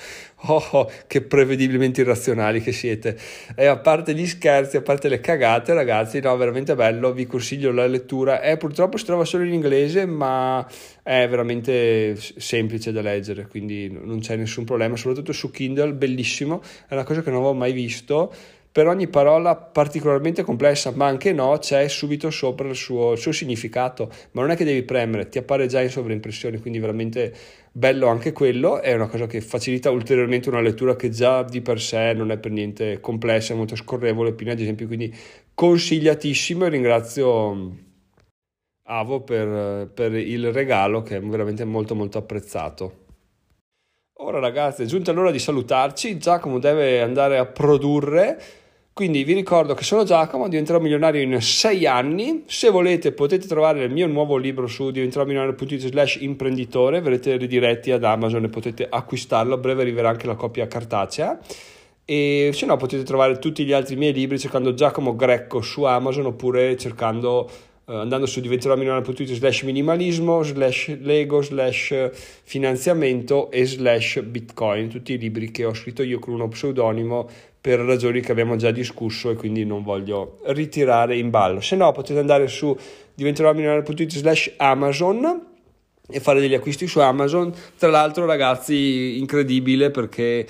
oh, 0.46 0.64
oh 0.70 0.90
che 1.06 1.22
prevedibilmente 1.22 2.00
irrazionali 2.00 2.60
che 2.60 2.72
siete. 2.72 3.16
E 3.54 3.66
a 3.66 3.76
parte 3.78 4.14
gli 4.14 4.26
scherzi 4.26 4.76
a 4.76 4.82
parte 4.82 5.08
le 5.08 5.20
cagate 5.20 5.74
ragazzi 5.74 6.20
no 6.20 6.36
veramente 6.36 6.74
bello 6.74 7.12
vi 7.12 7.26
consiglio 7.26 7.72
la 7.72 7.86
lettura. 7.86 8.40
È 8.40 8.56
purtroppo 8.56 8.96
si 8.96 9.04
trova 9.04 9.24
solo 9.24 9.44
in 9.44 9.52
inglese 9.52 10.06
ma 10.06 10.66
è 11.02 11.26
veramente 11.28 12.16
semplice 12.16 12.92
da 12.92 13.00
leggere 13.00 13.46
quindi 13.46 13.90
non 13.90 14.20
c'è 14.20 14.36
nessun 14.36 14.64
problema 14.64 14.96
soprattutto 14.96 15.32
su 15.32 15.50
Kindle 15.50 15.92
bellissimo. 15.92 16.62
È 16.88 16.94
una 16.94 17.04
cosa 17.04 17.22
che 17.22 17.30
non 17.30 17.40
avevo 17.40 17.54
mai 17.54 17.72
visto 17.72 18.32
per 18.72 18.86
ogni 18.86 19.08
parola 19.08 19.56
particolarmente 19.56 20.42
complessa, 20.42 20.92
ma 20.94 21.06
anche 21.06 21.32
no, 21.32 21.58
c'è 21.58 21.88
subito 21.88 22.30
sopra 22.30 22.68
il 22.68 22.76
suo, 22.76 23.12
il 23.12 23.18
suo, 23.18 23.32
significato, 23.32 24.10
ma 24.32 24.42
non 24.42 24.52
è 24.52 24.56
che 24.56 24.64
devi 24.64 24.82
premere, 24.82 25.28
ti 25.28 25.38
appare 25.38 25.66
già 25.66 25.80
in 25.80 25.90
sovraimpressione, 25.90 26.60
quindi 26.60 26.78
veramente 26.78 27.34
bello 27.72 28.06
anche 28.06 28.32
quello, 28.32 28.80
è 28.80 28.94
una 28.94 29.08
cosa 29.08 29.26
che 29.26 29.40
facilita 29.40 29.90
ulteriormente 29.90 30.48
una 30.48 30.60
lettura 30.60 30.94
che 30.94 31.10
già 31.10 31.42
di 31.42 31.60
per 31.62 31.80
sé 31.80 32.12
non 32.12 32.30
è 32.30 32.38
per 32.38 32.52
niente 32.52 33.00
complessa, 33.00 33.54
è 33.54 33.56
molto 33.56 33.74
scorrevole, 33.74 34.34
piena 34.34 34.54
di 34.54 34.62
esempi, 34.62 34.86
quindi 34.86 35.12
consigliatissimo. 35.52 36.66
E 36.66 36.68
ringrazio 36.68 37.54
mm, 37.54 37.70
Avo 38.84 39.22
per, 39.22 39.90
per 39.92 40.14
il 40.14 40.52
regalo 40.52 41.02
che 41.02 41.16
è 41.16 41.20
veramente 41.20 41.64
molto 41.64 41.94
molto 41.94 42.18
apprezzato. 42.18 42.98
Ora 44.22 44.38
ragazzi 44.38 44.82
è 44.82 44.86
giunta 44.86 45.12
l'ora 45.12 45.30
di 45.30 45.38
salutarci, 45.38 46.18
Giacomo 46.18 46.58
deve 46.58 47.00
andare 47.00 47.38
a 47.38 47.46
produrre 47.46 48.59
quindi 49.00 49.24
vi 49.24 49.32
ricordo 49.32 49.72
che 49.72 49.82
sono 49.82 50.04
Giacomo, 50.04 50.46
diventerò 50.46 50.78
milionario 50.78 51.22
in 51.22 51.40
6 51.40 51.86
anni. 51.86 52.42
Se 52.44 52.68
volete 52.68 53.12
potete 53.12 53.46
trovare 53.46 53.82
il 53.82 53.90
mio 53.90 54.06
nuovo 54.06 54.36
libro 54.36 54.66
su 54.66 54.90
diventeromilionario.it 54.90 55.86
slash 55.86 56.18
imprenditore, 56.20 57.00
verrete 57.00 57.38
ridiretti 57.38 57.92
ad 57.92 58.04
Amazon 58.04 58.44
e 58.44 58.48
potete 58.50 58.86
acquistarlo, 58.86 59.54
a 59.54 59.56
breve 59.56 59.80
arriverà 59.80 60.10
anche 60.10 60.26
la 60.26 60.34
copia 60.34 60.66
cartacea. 60.66 61.38
E 62.04 62.50
se 62.52 62.66
no 62.66 62.76
potete 62.76 63.02
trovare 63.02 63.38
tutti 63.38 63.64
gli 63.64 63.72
altri 63.72 63.96
miei 63.96 64.12
libri 64.12 64.38
cercando 64.38 64.74
Giacomo 64.74 65.16
Greco 65.16 65.62
su 65.62 65.84
Amazon 65.84 66.26
oppure 66.26 66.76
cercando 66.76 67.48
Uh, 67.90 67.94
andando 67.94 68.24
su 68.26 68.40
diventeromilionario.it 68.40 69.32
slash 69.32 69.62
minimalismo 69.62 70.44
slash 70.44 70.96
lego 71.00 71.42
slash 71.42 72.10
finanziamento 72.44 73.50
e 73.50 73.66
slash 73.66 74.20
bitcoin 74.20 74.88
tutti 74.88 75.14
i 75.14 75.18
libri 75.18 75.50
che 75.50 75.64
ho 75.64 75.74
scritto 75.74 76.04
io 76.04 76.20
con 76.20 76.34
uno 76.34 76.46
pseudonimo 76.46 77.28
per 77.60 77.80
ragioni 77.80 78.20
che 78.20 78.32
abbiamo 78.32 78.56
già 78.56 78.70
discusso 78.70 79.30
e 79.30 79.34
quindi 79.34 79.64
non 79.66 79.82
voglio 79.82 80.38
ritirare 80.46 81.16
in 81.16 81.30
ballo. 81.30 81.60
Se 81.60 81.76
no 81.76 81.92
potete 81.92 82.18
andare 82.18 82.48
su 82.48 82.76
diventeromilionario.it 83.14 84.16
slash 84.16 84.54
Amazon 84.56 85.48
e 86.08 86.20
fare 86.20 86.40
degli 86.40 86.54
acquisti 86.54 86.86
su 86.86 87.00
Amazon. 87.00 87.52
Tra 87.78 87.90
l'altro 87.90 88.24
ragazzi 88.24 89.18
incredibile 89.18 89.90
perché 89.90 90.46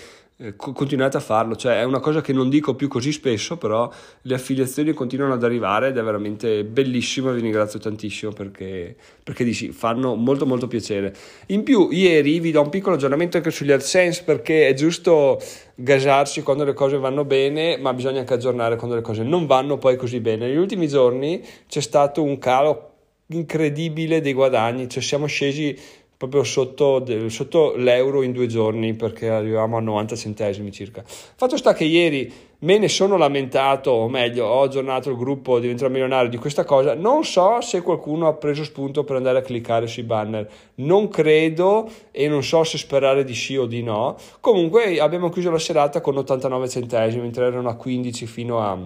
continuate 0.56 1.18
a 1.18 1.20
farlo, 1.20 1.54
cioè 1.54 1.80
è 1.80 1.84
una 1.84 2.00
cosa 2.00 2.22
che 2.22 2.32
non 2.32 2.48
dico 2.48 2.74
più 2.74 2.88
così 2.88 3.12
spesso, 3.12 3.58
però 3.58 3.90
le 4.22 4.34
affiliazioni 4.34 4.92
continuano 4.92 5.34
ad 5.34 5.44
arrivare 5.44 5.88
ed 5.88 5.98
è 5.98 6.02
veramente 6.02 6.64
bellissimo 6.64 7.30
e 7.30 7.34
vi 7.34 7.42
ringrazio 7.42 7.78
tantissimo 7.78 8.32
perché, 8.32 8.96
perché 9.22 9.44
dici, 9.44 9.70
fanno 9.70 10.14
molto 10.14 10.46
molto 10.46 10.66
piacere. 10.66 11.14
In 11.48 11.62
più, 11.62 11.90
ieri 11.90 12.40
vi 12.40 12.52
do 12.52 12.62
un 12.62 12.70
piccolo 12.70 12.94
aggiornamento 12.94 13.36
anche 13.36 13.50
sugli 13.50 13.70
AdSense 13.70 14.22
perché 14.24 14.68
è 14.68 14.72
giusto 14.72 15.38
gasarsi 15.74 16.42
quando 16.42 16.64
le 16.64 16.72
cose 16.72 16.96
vanno 16.96 17.24
bene, 17.26 17.76
ma 17.76 17.92
bisogna 17.92 18.20
anche 18.20 18.34
aggiornare 18.34 18.76
quando 18.76 18.96
le 18.96 19.02
cose 19.02 19.22
non 19.22 19.44
vanno 19.44 19.76
poi 19.76 19.96
così 19.96 20.20
bene. 20.20 20.46
Negli 20.46 20.56
ultimi 20.56 20.88
giorni 20.88 21.44
c'è 21.68 21.80
stato 21.80 22.22
un 22.22 22.38
calo 22.38 22.88
incredibile 23.26 24.20
dei 24.20 24.32
guadagni, 24.32 24.88
cioè 24.88 25.02
siamo 25.02 25.26
scesi 25.26 25.78
proprio 26.20 26.44
sotto, 26.44 27.02
sotto, 27.30 27.74
l'euro 27.76 28.20
in 28.20 28.32
due 28.32 28.46
giorni 28.46 28.92
perché 28.92 29.30
arrivavamo 29.30 29.78
a 29.78 29.80
90 29.80 30.16
centesimi 30.16 30.70
circa. 30.70 31.02
Fatto 31.06 31.56
sta 31.56 31.72
che 31.72 31.84
ieri 31.84 32.30
me 32.58 32.76
ne 32.76 32.88
sono 32.88 33.16
lamentato, 33.16 33.90
o 33.90 34.06
meglio, 34.10 34.44
ho 34.44 34.60
aggiornato 34.60 35.08
il 35.08 35.16
gruppo 35.16 35.58
Diventerò 35.58 35.88
Milionario 35.88 36.28
di 36.28 36.36
questa 36.36 36.64
cosa. 36.64 36.92
Non 36.92 37.24
so 37.24 37.62
se 37.62 37.80
qualcuno 37.80 38.28
ha 38.28 38.34
preso 38.34 38.64
spunto 38.64 39.02
per 39.02 39.16
andare 39.16 39.38
a 39.38 39.40
cliccare 39.40 39.86
sui 39.86 40.02
banner. 40.02 40.46
Non 40.74 41.08
credo 41.08 41.90
e 42.10 42.28
non 42.28 42.42
so 42.42 42.64
se 42.64 42.76
sperare 42.76 43.24
di 43.24 43.34
sì 43.34 43.56
o 43.56 43.64
di 43.64 43.82
no. 43.82 44.18
Comunque 44.40 45.00
abbiamo 45.00 45.30
chiuso 45.30 45.50
la 45.50 45.58
serata 45.58 46.02
con 46.02 46.18
89 46.18 46.68
centesimi, 46.68 47.22
mentre 47.22 47.46
erano 47.46 47.70
a 47.70 47.76
15 47.76 48.26
fino 48.26 48.60
a 48.60 48.76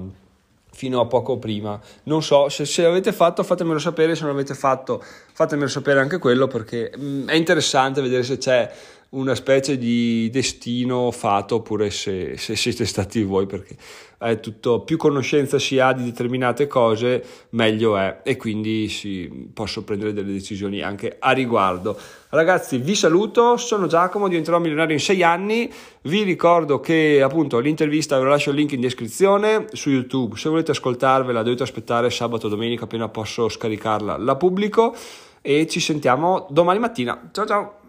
fino 0.74 1.00
a 1.00 1.06
poco 1.06 1.38
prima. 1.38 1.80
Non 2.04 2.22
so, 2.22 2.48
se, 2.48 2.66
se 2.66 2.82
l'avete 2.82 3.12
fatto 3.12 3.42
fatemelo 3.44 3.78
sapere, 3.78 4.14
se 4.14 4.24
non 4.24 4.32
l'avete 4.32 4.54
fatto 4.54 5.02
fatemelo 5.32 5.68
sapere 5.68 6.00
anche 6.00 6.18
quello 6.18 6.46
perché 6.48 6.92
mh, 6.94 7.04
mm, 7.04 7.28
è 7.28 7.34
interessante 7.34 8.02
vedere 8.02 8.24
se 8.24 8.38
c'è 8.38 8.70
una 9.14 9.35
specie 9.35 9.79
di 9.79 10.29
destino 10.31 11.11
fatto 11.11 11.57
oppure 11.57 11.90
se, 11.90 12.37
se, 12.37 12.57
siete 12.57 12.85
stati 12.85 13.22
voi 13.22 13.46
perché 13.46 13.77
è 14.18 14.40
tutto, 14.40 14.81
più 14.81 14.96
conoscenza 14.96 15.59
si 15.59 15.79
ha 15.79 15.92
di 15.92 16.05
determinate 16.05 16.66
cose 16.66 17.22
meglio 17.50 17.96
è. 17.96 18.20
E 18.22 18.37
quindi 18.37 18.88
si, 18.88 19.50
posso 19.53 19.85
prendere 19.85 20.12
delle 20.12 20.33
decisioni 20.33 20.81
anche 20.81 21.16
a 21.18 21.33
riguardo. 21.33 21.96
Ragazzi 22.31 22.79
vi 22.79 22.94
saluto 22.94 23.57
sono 23.57 23.87
Giacomo 23.87 24.29
diventerò 24.29 24.59
milionario 24.59 24.94
in 24.94 25.00
sei 25.00 25.22
anni. 25.22 25.70
Vi 26.03 26.22
ricordo 26.22 26.81
che 26.81 27.20
appunto 27.22 27.59
l'intervista 27.59 28.16
ve 28.16 28.24
lo 28.24 28.31
lascio 28.31 28.50
il 28.50 28.57
link 28.57 28.72
in 28.72 28.81
descrizione. 28.81 29.66
Su 29.72 29.90
youtube 29.90 30.37
se 30.37 30.48
volete 30.48 30.70
ascoltarvela 30.70 31.42
dovete 31.42 31.62
aspettare 31.62 32.11
sabato 32.11 32.48
domenica 32.48 32.85
appena 32.85 33.09
posso 33.09 33.48
scaricarla 33.48 34.16
la 34.16 34.37
pubblico. 34.37 34.94
E 35.42 35.66
ci 35.66 35.81
sentiamo 35.81 36.46
domani 36.48 36.79
mattina. 36.79 37.29
Ciao 37.31 37.46
ciao 37.46 37.83